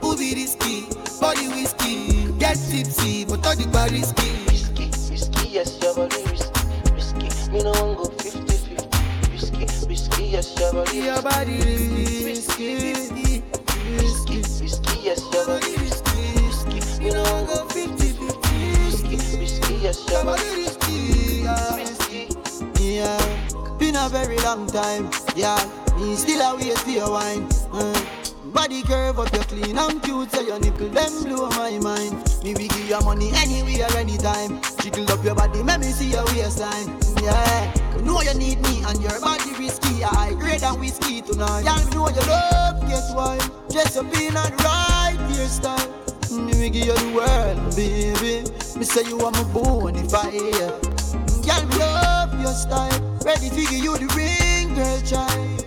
Who 0.00 0.16
be 0.16 0.34
risky? 0.34 0.86
Body 1.20 1.48
whiskey, 1.48 2.32
get 2.38 2.56
tipsy, 2.56 3.24
but 3.26 3.46
all 3.46 3.56
the 3.56 3.66
risky. 3.92 4.28
Whiskey, 4.48 4.86
whiskey, 5.10 5.48
yes, 5.48 5.78
your 5.82 5.94
body 5.94 6.22
risky, 6.30 6.64
risky. 6.96 7.50
Me 7.52 7.62
no 7.62 7.72
want 7.72 7.98
go 7.98 8.04
50-50. 8.04 9.32
Whiskey, 9.32 9.86
whiskey, 9.88 10.24
yes, 10.24 10.58
your 10.58 10.72
body 10.72 10.98
Your 10.98 11.22
body 11.22 11.56
risky, 12.24 12.24
risky, 12.24 13.42
risky, 14.00 14.38
whiskey, 14.62 14.98
yes, 15.02 15.20
your 15.32 15.46
body 15.46 15.76
risky, 15.84 16.16
risky. 16.48 17.04
Me 17.04 17.10
no 17.10 17.22
want 17.22 17.46
go 17.48 17.56
50-50. 17.66 18.86
Whiskey, 18.86 19.16
whiskey, 19.38 19.74
yes, 19.82 20.08
your 20.08 20.24
body 20.24 20.48
risky, 20.56 21.85
yeah. 22.96 23.76
been 23.78 23.96
a 23.96 24.08
very 24.08 24.38
long 24.38 24.66
time. 24.66 25.10
Yeah, 25.34 25.60
me 25.98 26.16
still 26.16 26.40
a 26.40 26.56
wait 26.56 26.78
for 26.78 26.90
your 26.90 27.10
wine. 27.10 27.46
Mm. 27.76 28.52
Body 28.54 28.82
curve 28.82 29.18
up, 29.18 29.32
you 29.34 29.40
clean 29.40 29.76
and 29.76 30.02
cute, 30.02 30.30
so 30.32 30.40
your 30.40 30.58
nipple 30.58 30.88
them 30.88 31.24
blow 31.24 31.48
my 31.50 31.78
mind. 31.78 32.16
Me 32.42 32.54
we 32.54 32.68
give 32.68 32.88
you 32.88 33.00
money 33.00 33.30
anywhere, 33.34 33.88
anytime. 33.98 34.60
Jiggle 34.80 35.10
up 35.12 35.22
your 35.22 35.34
body, 35.34 35.62
make 35.62 35.80
me 35.80 35.90
see 35.92 36.10
your 36.10 36.24
waistline. 36.32 36.88
Yeah, 37.22 37.74
know 38.02 38.22
you 38.22 38.34
need 38.34 38.60
me 38.62 38.82
and 38.86 39.02
your 39.02 39.20
body 39.20 39.52
risky. 39.58 40.02
I 40.02 40.32
grade 40.38 40.62
and 40.62 40.80
whiskey 40.80 41.20
tonight. 41.20 41.64
Yeah, 41.64 41.78
you 41.84 41.90
know 41.90 42.08
you 42.08 42.24
love, 42.24 42.80
guess 42.88 43.12
why? 43.12 43.36
Dress 43.68 43.96
up 43.96 44.06
in 44.16 44.36
and 44.36 44.64
right 44.64 45.16
hairstyle. 45.28 45.92
Me 46.32 46.52
we 46.58 46.70
give 46.70 46.86
you 46.86 46.94
the 46.96 47.12
world, 47.12 47.76
baby. 47.76 48.48
Me 48.78 48.84
say 48.84 49.04
you 49.08 49.20
are 49.20 49.30
my 49.30 49.44
bonafide. 49.52 50.96
Girl, 51.44 51.66
me 51.66 51.76
love 51.76 51.95
your 52.46 52.54
style. 52.54 53.18
Ready 53.24 53.50
to 53.50 53.56
give 53.56 53.84
you 53.84 53.98
the 53.98 54.06
ring, 54.14 54.74
girl, 54.74 55.00
child. 55.02 55.66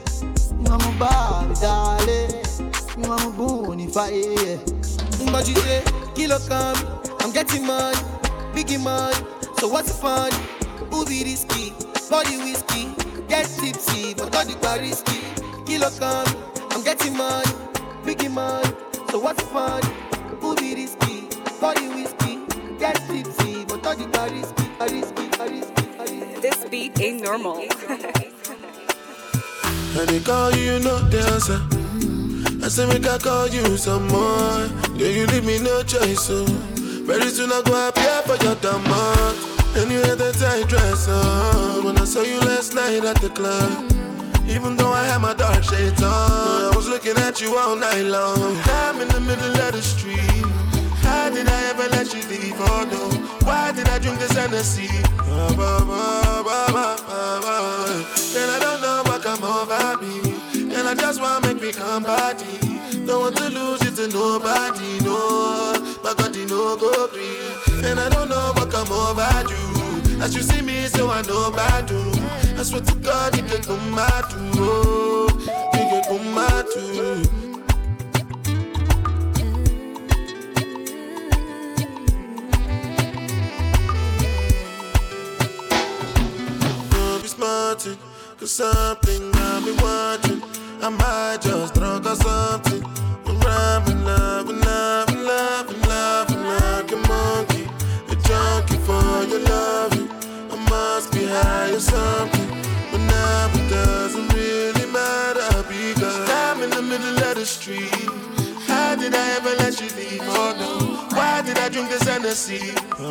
You 0.59 0.71
are 0.71 0.79
my 0.79 0.97
Barbie, 0.97 1.55
darling. 1.59 2.31
You 2.97 3.11
are 3.11 3.19
my 3.19 3.31
bonafide. 3.35 4.63
But 5.31 5.47
you 5.47 5.55
kilo 6.15 6.39
come, 6.47 6.77
I'm 7.19 7.31
getting 7.31 7.65
money, 7.65 7.97
biggie 8.53 8.81
money. 8.81 9.15
So 9.57 9.67
what's 9.67 9.91
the 9.91 9.97
fun? 9.99 10.31
Who 10.91 11.05
be 11.05 11.23
risky? 11.23 11.73
Body 12.09 12.37
whiskey, 12.37 12.87
get 13.27 13.45
tipsy, 13.59 14.13
but 14.13 14.33
all 14.35 14.45
the 14.45 14.79
risky. 14.79 15.19
Kilo 15.65 15.89
come, 15.99 16.27
I'm 16.71 16.83
getting 16.83 17.15
money, 17.17 17.51
biggie 18.05 18.31
money. 18.31 18.69
So 19.11 19.19
what's 19.19 19.43
the 19.43 19.49
fun? 19.49 19.83
Who 20.39 20.55
be 20.55 20.75
risky? 20.75 21.27
Body 21.59 21.87
whiskey, 21.89 22.39
get 22.79 22.95
tipsy, 23.07 23.65
but 23.65 23.85
all 23.85 23.95
the 23.95 24.07
risky, 24.31 24.95
risky, 24.95 25.28
beat 26.69 26.99
ain't 26.99 27.23
normal. 27.23 27.57
And 29.97 30.07
they 30.07 30.19
call 30.19 30.51
you, 30.51 30.73
you 30.73 30.79
know 30.79 30.99
the 31.09 31.19
answer. 31.33 31.59
I 32.63 32.67
say 32.69 32.85
make 32.87 33.07
I 33.07 33.17
call 33.17 33.47
you 33.47 33.77
some 33.77 34.07
more. 34.07 34.69
Yeah, 34.95 35.09
you 35.09 35.25
leave 35.27 35.45
me 35.45 35.59
no 35.59 35.81
choice, 35.83 36.27
so 36.27 36.45
very 37.09 37.29
soon 37.29 37.51
I 37.51 37.61
go 37.63 37.87
appear 37.87 38.21
for 38.23 38.37
your 38.43 38.55
demand. 38.55 39.35
And 39.75 39.91
you 39.91 39.99
had 40.01 40.17
that 40.19 40.35
tight 40.35 40.67
dress 40.67 41.07
on 41.07 41.83
when 41.85 41.97
I 41.97 42.03
saw 42.05 42.21
you 42.21 42.39
last 42.41 42.75
night 42.75 43.03
at 43.03 43.19
the 43.21 43.29
club. 43.29 43.91
Even 44.47 44.75
though 44.75 44.91
I 44.91 45.05
had 45.05 45.19
my 45.19 45.33
dark 45.33 45.63
shades 45.63 46.01
on, 46.01 46.11
I 46.11 46.71
was 46.75 46.87
looking 46.87 47.17
at 47.17 47.41
you 47.41 47.55
all 47.57 47.75
night 47.75 48.03
long. 48.03 48.57
I'm 48.65 49.01
in 49.01 49.07
the 49.09 49.21
middle 49.21 49.55
of 49.55 49.71
the 49.73 49.81
street. 49.81 50.45
How 51.01 51.29
did 51.29 51.47
I 51.47 51.69
ever 51.69 51.87
let 51.89 52.13
you 52.13 52.21
leave? 52.29 52.55
Oh 52.57 52.85
no, 52.91 53.18
why 53.43 53.71
did 53.71 53.87
I 53.89 53.99
drink 53.99 54.19
this 54.19 54.31
Hennessy? 54.31 54.87
Ba, 55.17 55.53
ba. 55.57 56.29
And 58.35 58.51
I 58.51 58.59
don't 58.59 58.81
know 58.81 59.03
what 59.05 59.21
come 59.21 59.43
over 59.43 59.97
me. 60.01 60.73
And 60.75 60.87
I 60.87 60.95
just 60.95 61.21
wanna 61.21 61.47
make 61.47 61.61
me 61.61 61.71
come 61.71 62.03
body. 62.03 62.45
Don't 63.05 63.21
want 63.21 63.37
to 63.37 63.49
lose 63.49 63.81
it 63.81 63.95
to 63.95 64.07
nobody, 64.07 64.99
no. 65.03 65.73
But 66.03 66.17
God, 66.17 66.35
you 66.35 66.45
no 66.45 66.77
go 66.77 67.07
free. 67.07 67.89
And 67.89 67.99
I 67.99 68.09
don't 68.09 68.29
know 68.29 68.53
what 68.55 68.69
come 68.71 68.91
over 68.91 69.29
you. 69.49 70.21
As 70.21 70.35
you 70.35 70.41
see 70.41 70.61
me, 70.61 70.85
so 70.87 71.09
I 71.09 71.21
know 71.23 71.49
bad 71.51 71.87
do. 71.87 71.99
I 72.57 72.63
swear 72.63 72.81
to 72.81 72.95
God, 72.95 73.35
you 73.35 73.43
can 73.43 73.63
come 73.63 73.97
out 73.97 74.29
too. 74.29 75.27
You 75.73 75.85
can 75.89 76.03
come 76.03 76.37
out 76.37 76.65
too. 76.71 77.38
Smarting, 87.69 87.99
cause 88.39 88.51
something 88.51 89.31
I've 89.35 89.63
been 89.63 89.77
watching. 89.77 90.41
I 90.81 90.89
might 90.89 91.37
just 91.39 91.75
drunk 91.75 92.03
or 92.03 92.15
something. 92.15 92.83
I'm 93.27 93.39
rhyming, 93.41 94.03
loving, 94.03 94.59
loving, 94.59 95.23
loving, 95.23 95.81
loving 95.83 96.43
like 96.45 96.91
a 96.91 96.95
monkey. 97.07 97.69
A 98.09 98.15
junkie 98.25 98.77
for 98.87 99.23
your 99.29 99.41
loving. 99.41 100.09
I 100.49 100.55
must 100.67 101.11
be 101.11 101.27
high 101.27 101.69
or 101.71 101.79
something. 101.79 102.47
But 102.91 103.01
now 103.01 103.51
it 103.53 103.69
doesn't 103.69 104.33
really 104.33 104.91
matter 104.91 105.61
because 105.69 106.27
I'm 106.27 106.63
in 106.63 106.71
the 106.71 106.81
middle 106.81 107.23
of 107.23 107.35
the 107.35 107.45
street. 107.45 107.98
Did 109.09 109.17
I 109.17 109.37
ever 109.37 109.55
let 109.55 109.73
you 109.81 109.89
leave? 109.97 110.21
Oh 110.21 110.53
no. 110.53 111.17
Why 111.17 111.41
did 111.41 111.57
I 111.57 111.67
drink 111.67 111.89
this 111.89 112.03
Hennessy? 112.03 112.59
And 112.69 113.09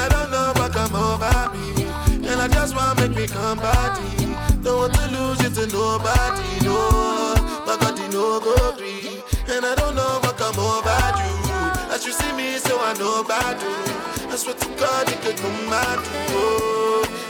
I 0.00 0.08
don't 0.08 0.30
know 0.30 0.52
what 0.56 0.72
come 0.72 0.94
over 0.96 1.50
me. 1.52 1.84
And 2.26 2.40
I 2.40 2.48
just 2.48 2.74
wanna 2.74 2.98
make 3.02 3.14
me 3.14 3.26
come 3.26 3.58
body. 3.58 4.34
Don't 4.62 4.78
want 4.78 4.94
to 4.94 5.08
lose 5.12 5.40
it 5.44 5.52
to 5.60 5.66
nobody, 5.66 6.64
no. 6.64 7.36
My 7.66 7.76
body 7.76 8.08
no 8.08 8.40
go 8.40 8.56
free. 8.72 9.20
And 9.54 9.66
I 9.66 9.74
don't 9.74 9.94
know 9.94 10.18
what 10.22 10.38
come 10.38 10.58
over 10.58 10.88
you. 11.20 11.92
As 11.92 12.06
you 12.06 12.12
see 12.12 12.32
me, 12.32 12.56
so 12.56 12.80
I 12.80 12.94
know 12.94 13.20
about 13.20 13.60
you. 13.60 13.76
I 14.32 14.36
swear 14.36 14.54
to 14.54 14.68
God, 14.80 15.10
you 15.10 15.16
could 15.16 15.36
come 15.36 15.68
mad, 15.68 15.98
oh. 16.30 17.29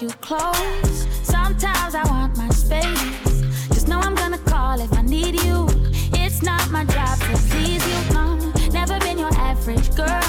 You 0.00 0.10
close. 0.20 1.08
Sometimes 1.24 1.96
I 1.96 2.04
want 2.08 2.36
my 2.36 2.48
space. 2.50 3.42
Just 3.74 3.88
know 3.88 3.98
I'm 3.98 4.14
gonna 4.14 4.38
call 4.38 4.78
if 4.78 4.92
I 4.92 5.02
need 5.02 5.42
you. 5.42 5.66
It's 6.12 6.40
not 6.40 6.70
my 6.70 6.84
job 6.84 7.18
to 7.18 7.36
please 7.50 7.84
you. 7.84 8.14
No, 8.14 8.36
never 8.70 8.96
been 9.00 9.18
your 9.18 9.34
average 9.34 9.92
girl. 9.96 10.22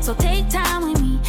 So 0.00 0.14
take 0.14 0.48
time 0.48 0.90
with 0.90 1.02
me, 1.02 1.20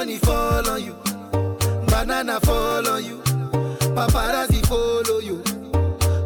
Money 0.00 0.16
fall 0.16 0.66
on 0.66 0.82
you. 0.82 0.96
Banana 1.88 2.40
fall 2.40 2.88
on 2.88 3.04
you. 3.04 3.18
Paparazzi 3.94 4.66
follow 4.66 5.18
you. 5.18 5.42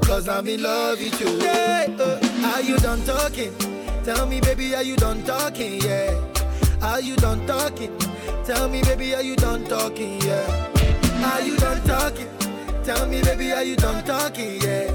Cause 0.07 0.29
I'm 0.29 0.47
in 0.47 0.63
love 0.63 1.01
with 1.01 1.21
you. 1.21 1.43
Yeah, 1.43 1.89
uh, 1.99 2.53
are 2.55 2.63
you 2.63 2.77
done 2.77 3.03
talking? 3.05 3.53
Tell 4.05 4.27
me, 4.27 4.41
baby, 4.41 4.77
are 4.77 4.85
you 4.85 4.95
done 4.95 5.25
talking? 5.25 5.81
Yeah. 5.83 6.15
Are 6.83 7.01
you 7.01 7.17
done 7.17 7.45
talking? 7.49 7.99
Tell 8.45 8.69
me, 8.69 8.81
baby, 8.83 9.13
are 9.13 9.23
you 9.23 9.35
done 9.35 9.65
talking? 9.65 10.21
Yeah. 10.21 11.33
Are 11.33 11.43
you 11.43 11.57
done 11.57 11.83
talking? 11.83 12.31
Tell 12.85 13.09
me, 13.09 13.23
baby, 13.23 13.51
are 13.51 13.65
you 13.65 13.75
done 13.75 14.05
talking? 14.05 14.61
Yeah. 14.63 14.87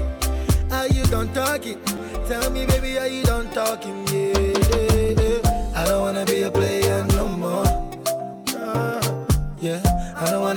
Are 0.70 0.88
you 0.88 1.04
done 1.04 1.30
talking? 1.34 1.78
Tell 2.28 2.50
me, 2.50 2.64
baby, 2.64 2.98
are 2.98 3.08
you 3.08 3.24
done 3.24 3.50
talking? 3.50 4.06
Yeah. 4.06 5.76
I 5.76 5.84
don't 5.84 6.00
wanna 6.00 6.24
be 6.24 6.44
a 6.44 6.50
player 6.50 6.79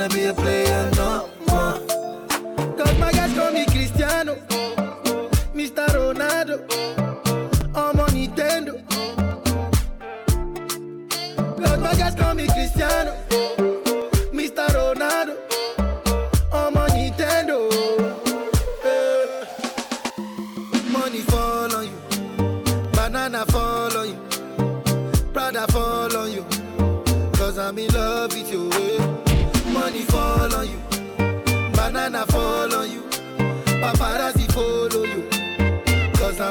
wanna 0.04 0.16
be 0.16 0.26
a 0.26 0.34
player 0.34 0.62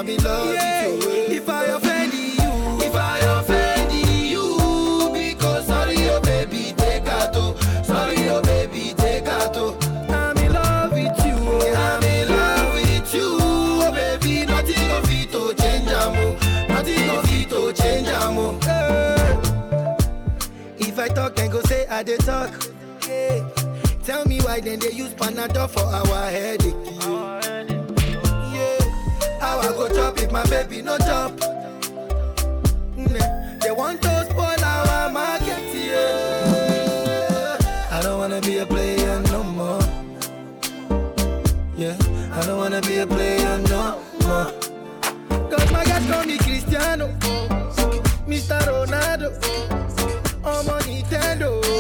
I'm 0.03 0.09
in 0.09 0.25
love 0.25 0.49
with 0.49 1.29
you. 1.29 1.37
If 1.37 1.49
I 1.49 1.65
offend 1.67 2.13
you, 2.13 2.85
if 2.85 2.93
I 2.97 3.19
offend 3.39 3.93
you, 3.93 5.13
because 5.13 5.65
sorry, 5.69 5.95
oh 6.11 6.21
baby, 6.21 6.75
take 6.77 7.07
out. 7.07 7.31
oh. 7.37 7.55
Sorry, 7.85 8.29
oh 8.29 8.43
baby, 8.43 8.95
take 8.97 9.27
out. 9.29 9.57
oh. 9.57 9.79
I'm 10.09 10.37
in 10.39 10.53
love 10.53 10.91
with 10.91 11.25
you. 11.25 11.37
oh. 11.39 11.75
I'm 11.77 12.03
in 12.03 12.29
love 12.29 12.75
with 12.75 13.15
you. 13.15 13.29
Oh 13.41 13.93
baby, 13.93 14.45
nothing 14.45 14.91
of 14.91 15.09
it 15.09 15.31
to 15.31 15.55
change, 15.63 15.89
amo. 15.89 16.33
Nothing 16.67 17.09
of 17.09 17.25
it 17.31 17.49
to 17.51 17.73
change, 17.81 18.09
amo. 18.09 18.59
Eh. 18.67 19.37
If 20.79 20.99
I 20.99 21.07
talk, 21.11 21.37
then 21.37 21.49
go 21.53 21.63
say 21.63 21.87
I 21.87 22.03
dey 22.03 22.17
talk. 22.17 22.51
Yeah. 23.07 23.49
Tell 24.03 24.25
me 24.25 24.41
why 24.41 24.59
then 24.59 24.81
they 24.81 24.91
use 24.91 25.15
Panadol 25.15 25.71
for 25.71 25.85
our 25.85 26.29
headache. 26.29 26.75
Yeah. 27.03 27.72
If 30.23 30.31
my 30.31 30.45
baby 30.45 30.83
no 30.83 30.97
chop? 30.99 31.33
Mm, 32.97 33.11
nah. 33.13 33.59
They 33.61 33.71
want 33.73 34.01
to 34.03 34.27
spoil 34.31 34.65
our 34.65 35.11
market. 35.11 35.63
Yeah. 35.75 37.57
I 37.91 38.01
don't 38.03 38.19
wanna 38.19 38.41
be 38.41 38.59
a 38.59 38.67
player 38.67 39.21
no 39.33 39.43
more. 39.43 39.83
Yeah. 41.77 41.97
I 42.33 42.47
don't 42.47 42.59
wanna 42.59 42.81
be 42.83 42.99
a 42.99 43.07
player 43.07 43.59
no 43.69 44.01
more. 44.23 44.53
Cause 45.51 45.73
my 45.73 45.85
guys 45.85 46.07
call 46.11 46.25
me 46.25 46.39
Cristiano, 46.39 47.09
Mr. 48.27 48.59
Ronaldo. 48.69 49.29
I'm 50.45 50.69
on 50.69 50.83
Nintendo. 50.83 51.72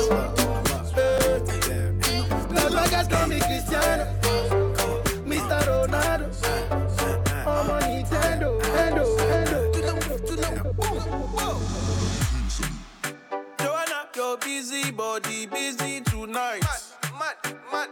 Body 15.12 15.44
busy 15.44 16.00
tonight. 16.00 16.64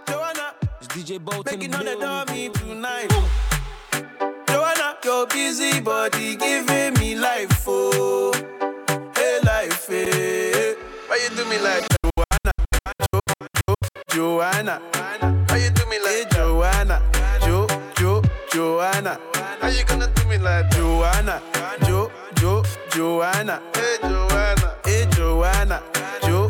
Joanna, 0.08 0.54
It's 0.80 0.88
DJ 0.88 1.22
Boat 1.22 1.52
in 1.52 1.58
making 1.58 1.72
the 1.72 1.78
on 1.78 1.84
the 1.84 1.96
dummy 1.96 2.48
tonight. 2.48 3.12
Joanna, 4.48 4.96
your 5.04 5.26
busy 5.26 5.80
body 5.80 6.36
giving 6.36 6.94
me 6.94 7.16
life, 7.16 7.64
oh, 7.66 8.32
hey 9.16 9.38
life, 9.44 9.86
hey. 9.86 10.74
Why 11.08 11.20
you 11.22 11.36
do 11.36 11.44
me 11.44 11.58
like 11.58 11.86
Joanna, 12.00 12.52
jo, 13.12 13.20
jo, 13.66 13.74
Joanna? 14.08 14.80
Why 15.48 15.56
you 15.58 15.70
do 15.72 15.84
me 15.90 15.98
like 15.98 16.26
eh, 16.26 16.36
Joanna, 16.36 17.02
Jo, 17.44 17.66
Jo, 17.98 18.22
Joanna? 18.50 19.20
How 19.60 19.68
you 19.68 19.84
gonna 19.84 20.06
do 20.14 20.24
me 20.24 20.38
like 20.38 20.70
Joanna, 20.70 21.42
Jo, 21.84 22.10
Jo, 22.36 22.62
Joanna? 22.88 23.60
Hey 23.74 23.98
Joanna, 24.00 24.74
hey 24.86 25.06
Joanna, 25.12 25.82
Jo, 26.22 26.48
Jo, 26.48 26.49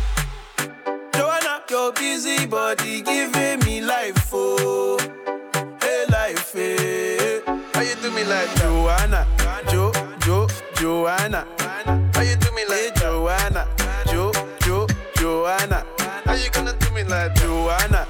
your 1.71 1.93
busy 1.93 2.45
body 2.45 3.01
giving 3.01 3.57
me 3.61 3.79
life, 3.79 4.29
oh, 4.33 4.99
hey 5.79 6.03
life, 6.09 6.51
hey. 6.51 7.39
How 7.73 7.79
you 7.79 7.95
do 8.01 8.11
me 8.11 8.25
like 8.25 8.53
Joanna, 8.57 9.25
Jo, 9.69 9.93
Jo, 10.19 10.47
Joanna? 10.75 11.47
How 12.13 12.21
you 12.23 12.35
do 12.35 12.51
me 12.51 12.65
like 12.67 12.93
Joanna, 12.95 13.69
Jo, 14.07 14.33
Jo, 14.63 14.85
Joanna? 15.15 15.85
How 16.25 16.33
you 16.33 16.49
gonna 16.51 16.73
do 16.77 16.91
me 16.91 17.05
like 17.05 17.33
Joanna, 17.35 18.05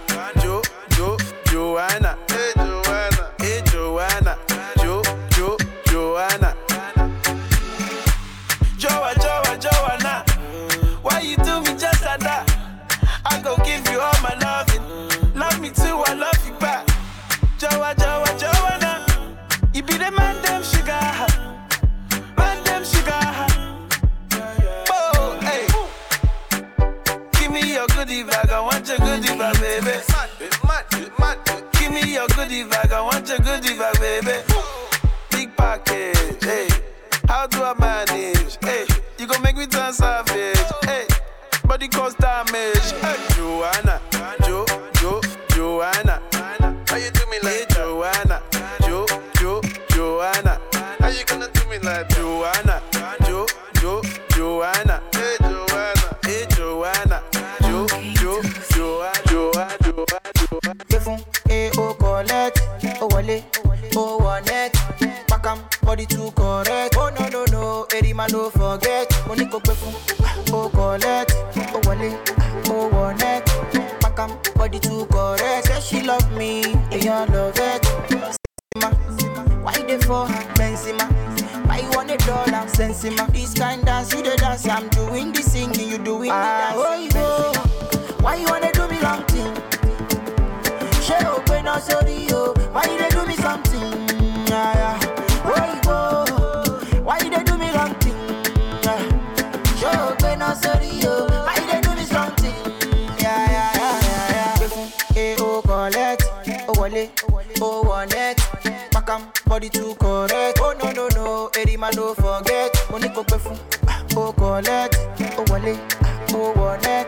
no, 111.66 111.68
no. 111.68 111.72
Eri 111.72 111.78
man, 111.78 111.92
no 111.96 112.14
forget. 112.16 112.72
Mo 112.90 112.98
ní 112.98 113.10
kó 113.14 113.24
gbé 113.24 113.38
fún, 113.38 113.58
ah, 113.88 114.02
oh, 114.16 114.32
collect. 114.34 114.98
Oh, 115.38 115.44
wọlé, 115.50 115.76
ah, 116.04 116.34
oh, 116.34 116.54
wallet. 116.56 117.08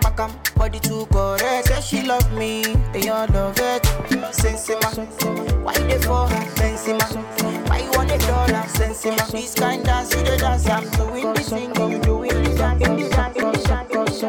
Pack 0.00 0.30
body 0.56 0.78
too 0.80 1.06
correct. 1.12 1.68
Say 1.68 1.80
she 1.80 2.02
love 2.06 2.32
me, 2.32 2.62
they 2.92 3.08
all 3.08 3.26
love 3.28 3.58
it. 3.58 3.82
Sensima, 4.32 4.90
why 5.64 5.72
you 5.74 5.86
dey 5.88 5.98
for 5.98 6.26
her? 6.28 6.46
Sensima, 6.54 7.04
why 7.68 7.78
you 7.78 7.90
want 7.92 8.10
a 8.10 8.18
dollar? 8.18 8.64
Sensima, 8.68 9.30
this 9.30 9.54
kind 9.54 9.84
dance 9.84 10.14
you 10.14 10.22
dey 10.22 10.36
dance. 10.38 10.68
I'm 10.68 10.88
doing 10.90 11.32
the 11.34 11.42
singing, 11.42 11.90
you 11.90 11.98
doing 12.00 12.42
the 12.44 12.54
dance. 12.56 12.78
The 12.82 12.86
dance, 13.08 13.34
the 13.34 13.42
dance, 13.42 14.20
the 14.20 14.28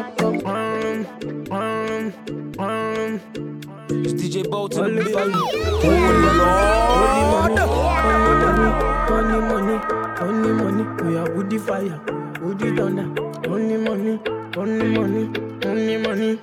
It's 3.92 4.12
DJ 4.14 4.48
Bolton. 4.50 4.98
Only 4.98 5.12
money, 8.60 9.10
only 9.10 9.40
money, 9.40 9.80
only 10.20 10.52
money. 10.52 11.02
We 11.04 11.16
are 11.16 11.30
woody 11.34 11.58
fire, 11.58 12.00
woody 12.40 12.74
thunder. 12.76 13.06
Only 13.48 13.76
money, 13.76 14.20
only 14.56 14.88
money, 14.98 15.40
only 15.66 15.96
money. 15.96 16.38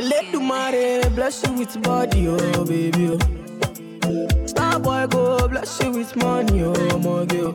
Let 0.00 0.32
the 0.32 0.40
money 0.40 1.08
bless 1.14 1.42
you 1.46 1.52
with 1.54 1.82
body, 1.82 2.28
oh 2.28 2.64
baby. 2.64 3.18
Oh. 4.04 4.46
Star 4.46 4.78
boy 4.78 5.06
go 5.08 5.48
bless 5.48 5.80
you 5.82 5.90
with 5.92 6.14
money, 6.16 6.62
oh 6.64 6.98
my 6.98 7.24
girl. 7.24 7.54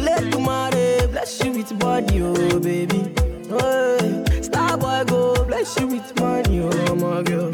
Let 0.00 0.30
the 0.30 0.38
money 0.40 1.06
bless 1.12 1.44
you 1.44 1.52
with 1.52 1.78
body, 1.78 2.22
oh 2.22 2.58
baby. 2.60 3.12
Oh. 3.50 4.24
Star 4.42 4.78
boy 4.78 5.04
go 5.06 5.44
bless 5.44 5.78
you 5.78 5.86
with 5.88 6.18
money, 6.20 6.60
oh 6.62 6.94
my 6.94 7.22
girl. 7.22 7.50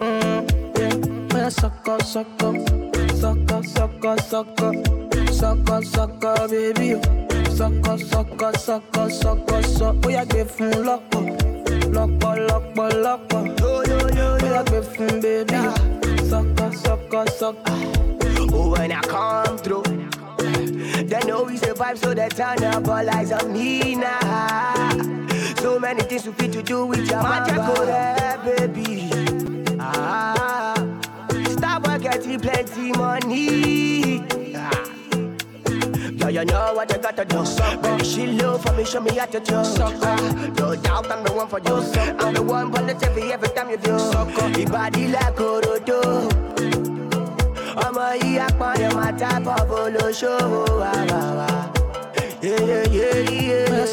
Mm, 0.00 0.53
yeah. 1.44 1.50
Oh, 1.50 1.50
yeah, 1.50 1.50
sucker, 1.50 1.98
sucker, 2.04 2.54
sucker, 3.16 3.62
sucker, 3.62 4.18
sucker, 4.18 4.72
sucker, 5.32 5.82
sucker, 5.82 6.48
baby. 6.48 7.00
Sucker, 7.50 7.98
sucker, 7.98 8.52
sucker, 8.58 9.10
sucker, 9.10 9.62
sucker. 9.62 10.00
Oh, 10.04 10.08
yeah, 10.08 10.24
give 10.24 10.50
him 10.58 10.84
lock 10.84 11.02
up, 11.14 11.14
uh. 11.14 11.26
lock 11.88 12.24
up, 12.24 12.78
uh, 12.78 12.90
lock 13.00 13.34
up. 13.34 13.60
Uh, 13.60 13.82
yo, 13.86 13.98
yo, 13.98 14.08
yo, 14.08 14.38
oh, 14.40 14.44
yeah, 14.44 14.62
baby. 15.02 15.58
Sucker, 16.28 16.72
sucker, 16.72 17.26
sucker. 17.30 17.72
Oh, 18.52 18.70
when 18.72 18.92
I 18.92 19.00
come 19.02 19.58
through, 19.58 19.82
they 21.04 21.20
know 21.26 21.44
we 21.44 21.56
survive, 21.56 21.98
so 21.98 22.14
they 22.14 22.28
turn 22.28 22.64
up 22.64 22.88
all 22.88 23.10
eyes 23.10 23.32
on 23.32 23.52
me 23.52 23.94
now. 23.96 24.90
So 25.58 25.78
many 25.78 26.02
things 26.02 26.26
we 26.26 26.32
fit 26.32 26.52
to 26.52 26.62
do 26.62 26.86
with 26.86 27.10
your 27.10 27.22
magic, 27.22 27.56
oh, 27.58 27.84
yeah, 27.86 28.34
baby. 31.80 31.86
Ah, 31.86 31.98
Starboy 31.98 32.02
getting 32.02 32.40
plenty 32.40 32.92
money. 32.92 34.22
Ah. 34.56 34.70
Yeah, 36.16 36.28
you 36.28 36.44
know 36.44 36.72
what 36.74 36.90
you 36.90 36.98
gotta 36.98 37.24
do. 37.24 37.44
Baby, 37.82 38.04
she 38.04 38.26
low 38.26 38.58
for 38.58 38.72
me, 38.72 38.84
show 38.84 39.00
me 39.00 39.14
how 39.16 39.26
to 39.26 39.40
do. 39.40 39.54
Ah, 39.56 40.52
no 40.58 40.74
doubt 40.76 41.10
I'm 41.10 41.22
the 41.24 41.32
one 41.32 41.48
for 41.48 41.58
you. 41.60 41.76
I'm 42.18 42.34
the 42.34 42.42
one 42.42 42.70
positive 42.72 43.16
every 43.18 43.48
time 43.50 43.70
you 43.70 43.76
do. 43.78 43.90
Your 44.58 44.68
body 44.68 45.08
like 45.08 45.36
Orodo. 45.36 46.00
ọmọ 47.84 48.06
yìí 48.22 48.38
apọ̀nrẹ̀ 48.46 48.90
máa 48.96 49.12
tábọ̀ 49.20 49.60
bó 49.70 49.80
ló 49.94 50.06
ṣòwò 50.20 50.62
wá 50.80 50.92
wá 51.10 51.22
wá. 51.38 51.50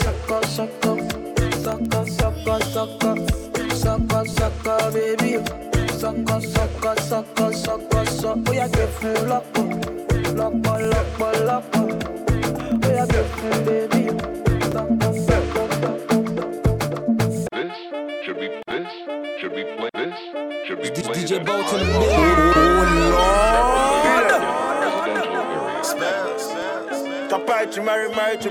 Sọkọ 0.02 0.38
sọkọ 0.56 0.92
sọkọ 1.64 2.00
sọkọ 2.18 2.54
sọkọ 2.74 3.12
sọkọ 3.84 4.20
sọkọ 4.38 4.74
bébí 4.94 5.32
sọkọ 6.02 6.36
sọkọ 6.54 6.92
sọkọ 7.10 7.46
sọkọ 7.64 8.00
sọ 8.22 8.30
ó 8.50 8.52
yà 8.60 8.66
gbé 8.74 8.86
fún 8.98 9.16
lọ́pọ̀ 9.30 9.64
lọ́pọ̀ 10.40 10.76
lọ́pọ̀ 10.92 11.30
lọ́pọ̀ 11.48 11.84
ó 12.86 12.90
yà 12.98 13.04
gbé 13.12 13.22
fún 13.34 13.54
bébí 13.66 14.04
sọkọ 14.74 15.08
sọkọ 15.28 15.62
sọkọ. 15.82 16.16
This 17.56 17.76
should 18.24 18.38
be 18.40 18.48
this 18.72 18.90
should 19.40 19.54
be 19.56 19.64
play 19.78 19.90
this 20.00 20.18
should 20.66 20.80
be 20.82 20.88
It's 20.88 21.02
played 21.08 21.28
DJ 21.28 21.32
at 21.40 21.46
Bolton. 21.46 21.80
high- 21.80 22.72
Kapai 27.30 27.64
to 27.74 27.82
marry, 27.82 28.10
marry 28.16 28.38
to 28.38 28.50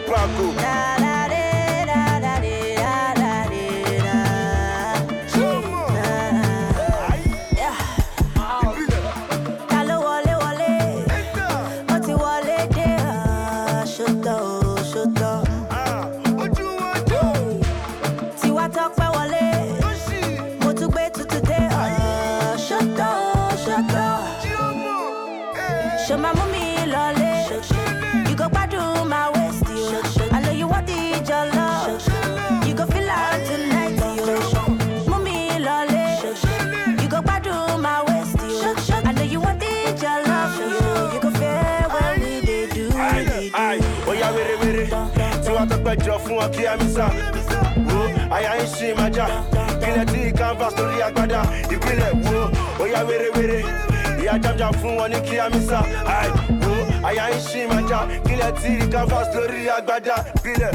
péjọ 45.90 46.18
fún 46.24 46.38
ọbí 46.44 46.62
amisa 46.72 47.06
wo 47.90 48.00
àyà 48.36 48.52
ń 48.62 48.64
ṣe 48.74 48.86
ìmájà 48.92 49.26
ìpínlẹ̀ 49.74 50.04
tí 50.12 50.20
canvas 50.38 50.74
torí 50.78 51.02
agbada 51.06 51.40
ìpínlẹ̀ 51.74 52.12
wo 52.24 52.40
òyà 52.82 53.00
wérewére 53.08 53.58
ìyá 54.22 54.34
jamja 54.42 54.68
fún 54.80 54.94
wọn 54.98 55.08
ní 55.12 55.18
kí 55.28 55.36
amisa 55.46 55.78
àì 56.18 56.28
wo 56.62 56.74
àyà 57.08 57.24
ń 57.34 57.38
ṣe 57.48 57.58
ìmájà 57.66 57.98
ìpínlẹ̀ 58.16 58.52
tí 58.62 58.70
canvas 58.92 59.26
torí 59.34 59.68
agbada 59.76 60.16
ìpínlẹ̀. 60.36 60.72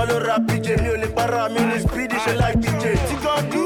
Méjì 0.00 0.06
kan 0.06 0.08
ló 0.08 0.18
ra 0.26 0.36
PJ. 0.46 0.68
Ò 0.92 0.96
lè 0.96 1.08
para 1.14 1.48
mi 1.48 1.60
ní 1.60 1.80
speedy 1.80 2.16
ṣe 2.16 2.34
like 2.36 2.58
PJ. 2.60 2.84
Tí 3.08 3.14
kan 3.24 3.50
dú, 3.50 3.62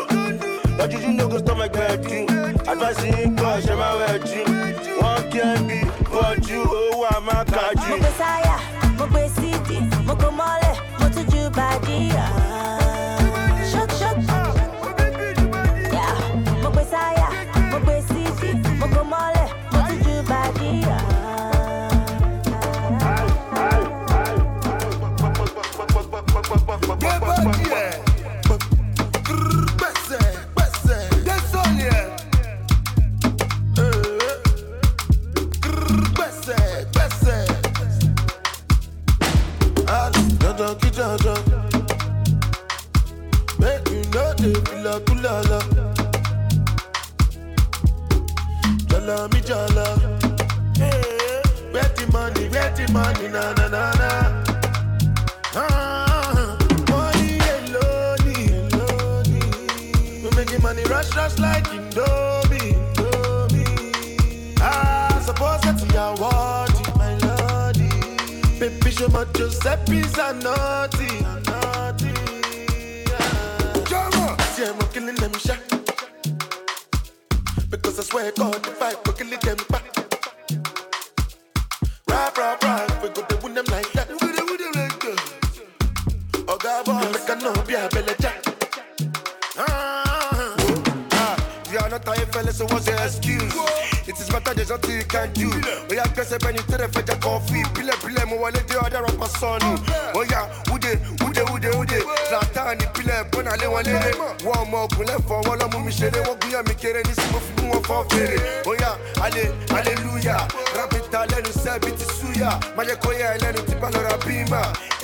lọ́jọ́jú 0.78 1.14
no 1.16 1.28
go 1.28 1.38
stop 1.38 1.58
my 1.58 1.68
gbẹ̀dú. 1.68 2.26
Advice 2.70 3.02
yín 3.06 3.36
gbọ́ 3.36 3.60
ṣe 3.64 3.74
máa 3.76 3.94
wẹ̀ 3.98 4.18
jù. 4.28 4.40
Wọ́n 5.00 5.22
kí 5.30 5.38
ẹ 5.38 5.54
bí 5.68 5.78
bọ́jú 6.12 6.58
owó 6.80 7.06
àmàkájú. 7.16 7.88
Mo 7.90 7.96
gbé 7.96 8.10
sáyà, 8.18 8.56
mo 8.98 9.06
gbé 9.06 9.22
sídì, 9.36 9.78
mo 10.06 10.14
kò 10.14 10.28
mọ́lẹ̀, 10.38 10.74
mo 11.00 11.06
tún 11.14 11.24
ju 11.30 11.40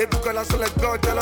E 0.00 0.06
bukola 0.06 0.42
so 0.46 0.56
God 0.80 1.02
tell 1.02 1.18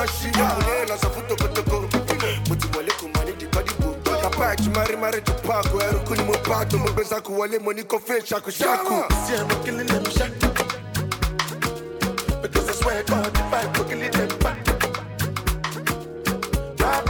mari 4.71 4.97
mari 4.97 5.21
mo 6.23 6.31
Mo 6.31 6.35
I'm 9.35 9.65
killing 9.65 9.87
them 9.89 10.05
Because 12.41 12.69
I 12.69 12.73
swear 12.73 13.03
God 13.03 13.37
if 13.37 13.53
I 13.53 13.67
go 13.75 13.83
killing 13.83 14.13
them 14.13 14.29
back 14.39 14.65
Bra 16.77 17.03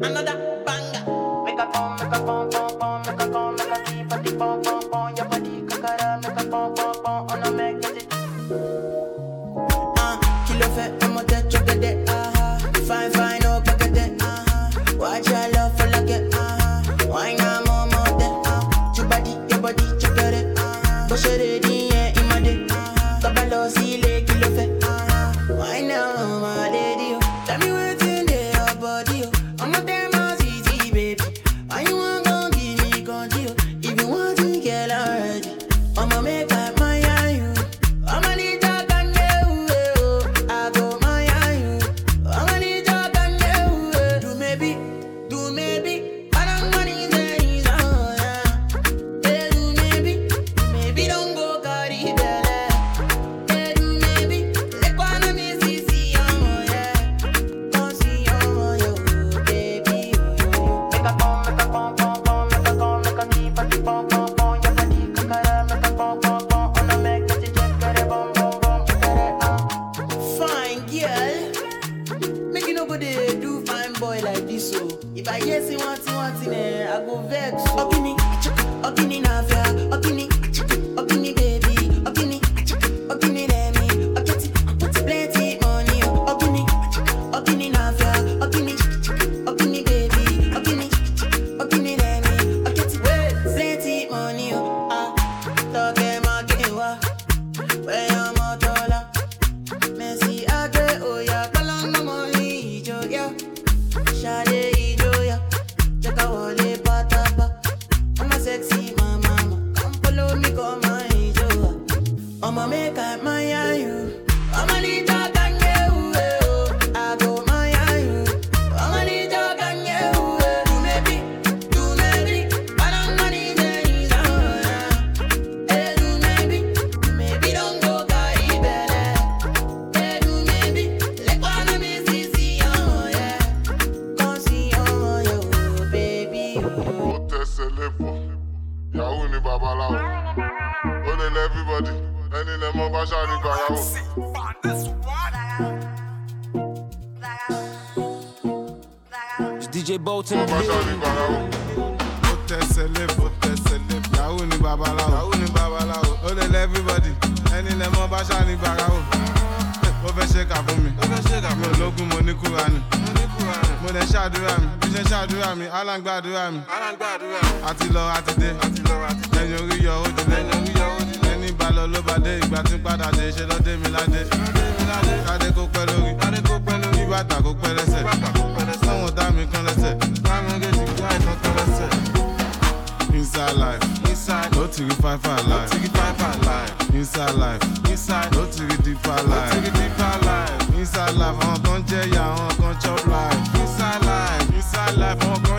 Another 0.00 0.62
banger. 0.66 1.44
Make 1.44 1.58
a 1.58 1.66
boom, 1.72 1.96
make 1.96 2.14
a 2.14 2.20
boom, 2.20 2.50
boom, 2.50 2.78
boom. 2.78 2.85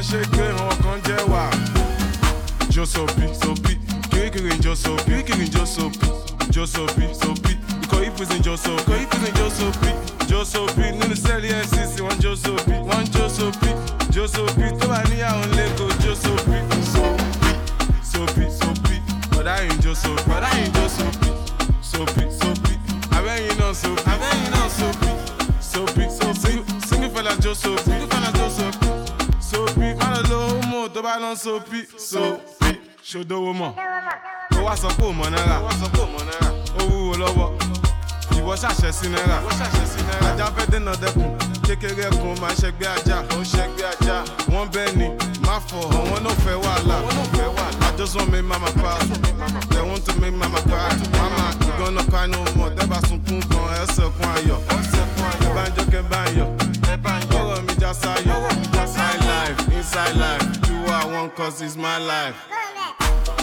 ṣègbè 0.10 0.45
wọn 0.60 0.76
kan 0.84 0.97
jẹ́ 1.08 1.22
wà. 1.32 1.43
Josopi 2.74 3.26
sopi 3.41 3.74
kirikiri 4.12 4.58
josopi 4.64 5.03
kirikiri 5.12 5.47
josopi 5.55 6.08
josopi 6.53 7.05
sopi 7.22 7.53
ikọ̀ 7.84 7.99
ìfúnṣin 8.08 8.41
josopi 8.45 8.93
ikọ̀ 8.93 8.97
ìfúnṣin 9.03 9.34
josopi 9.39 9.89
josopi 10.30 10.82
nínú 10.99 11.16
sẹ́ẹ̀lì 11.24 11.49
NCC 11.64 11.93
wọn 12.05 12.18
josopi 12.24 12.76
wọn 12.89 13.03
josopi 13.16 13.70
josopi 14.16 14.66
tó 14.80 14.86
bá 14.91 14.99
níyàwó 15.10 15.43
lẹ́kọ̀ọ́ 15.58 15.97
josopi 16.03 16.58
sopi 18.12 18.43
sopi 18.60 18.95
ọ̀dà 19.39 19.53
yìí 19.66 19.76
josopi 19.84 20.30
ọ̀dà 20.38 20.49
yìí 20.58 20.70
josopi 20.78 21.30
sopi 21.91 22.24
sopi 22.39 22.74
abẹ́yìn 23.18 23.55
náà 23.60 23.74
sopi 23.82 24.01
abẹ́yìn 24.14 24.49
náà 24.53 24.68
sopi 24.78 25.10
sopi 25.72 26.03
sopi 26.20 26.51
single 26.88 27.10
fella 27.14 27.34
josopi. 27.43 27.97
Bá 31.08 31.18
lọ 31.20 31.36
soppy, 31.36 31.80
soppy. 31.97 32.72
Ṣòdowó 33.10 33.53
mọ̀, 33.53 33.72
ó 34.58 34.60
wá 34.66 34.76
sọ 34.76 34.88
pé 34.97 35.03
ò 35.08 35.12
mọ̀ 35.14 35.30
náírà, 35.32 35.58
ó 36.80 36.84
wúwo 36.91 37.14
lọ́wọ́. 37.22 37.49
Ìwọ 38.38 38.53
ṣàṣẹ 38.62 38.91
sí 38.91 39.08
náírà. 39.08 39.38
Ajá 40.28 40.45
fẹ́ 40.55 40.66
dènà 40.72 40.91
dẹkùn 41.01 41.30
kékeré 41.68 42.03
ẹkùn 42.10 42.36
máa 42.41 42.53
ṣẹgbẹ́ 42.62 42.89
ajá. 42.95 43.18
Ó 43.36 43.39
ṣẹgbẹ́ 43.53 43.88
ajá 43.93 44.16
wọ́n 44.51 44.68
bẹ́ẹ̀ 44.74 44.95
ni 44.99 45.08
má 45.47 45.55
fọ. 45.68 45.80
Àwọn 45.97 46.20
náà 46.26 46.34
fẹ́ 46.43 46.55
wàhálà. 46.64 46.97
Just 47.97 48.16
want 48.16 48.32
make 48.32 48.43
mama 48.45 48.70
proud 48.78 49.01
they 49.72 49.82
want 49.82 50.05
to 50.05 50.14
make 50.22 50.34
mama 50.34 50.60
proud 50.70 50.97
mama 51.18 51.45
you 51.66 51.74
gonna 51.80 52.03
cry 52.12 52.28
no 52.28 52.38
more 52.55 52.70
tẹ́bà 52.76 52.97
sunkún 53.08 53.41
kan 53.49 53.66
ẹsẹ̀ 53.82 54.12
kún 54.16 54.30
ayọ̀. 54.36 54.60
Bá 55.55 55.64
ń 55.68 55.72
jókè 55.78 56.01
bá 56.12 56.20
ń 56.30 56.38
yọ̀. 56.38 56.49
Ọ̀rọ̀ 57.39 57.62
mi 57.66 57.74
já 57.82 57.91
sáyọ̀. 57.93 58.38
Inside 58.78 59.22
life 59.32 59.60
inside 59.78 60.16
life 60.22 60.66
I 61.00 61.06
want 61.06 61.36
cause 61.36 61.62
it's 61.62 61.76
my 61.76 62.00
life. 62.00 62.36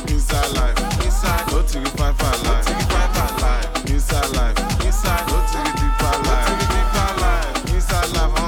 Inside 0.08 0.50
life. 0.56 0.76
Inside. 1.04 1.46
Ti 1.68 1.78
rí 1.78 1.90
five 1.96 2.16
five 2.18 2.42
life. 2.42 2.66
Inside 3.86 4.30
life. 4.36 4.58
Inside. 4.84 5.24
Rí 5.30 5.72
deeper 5.78 6.16
life. 6.26 7.74
Inside 7.74 8.10
life 8.16 8.43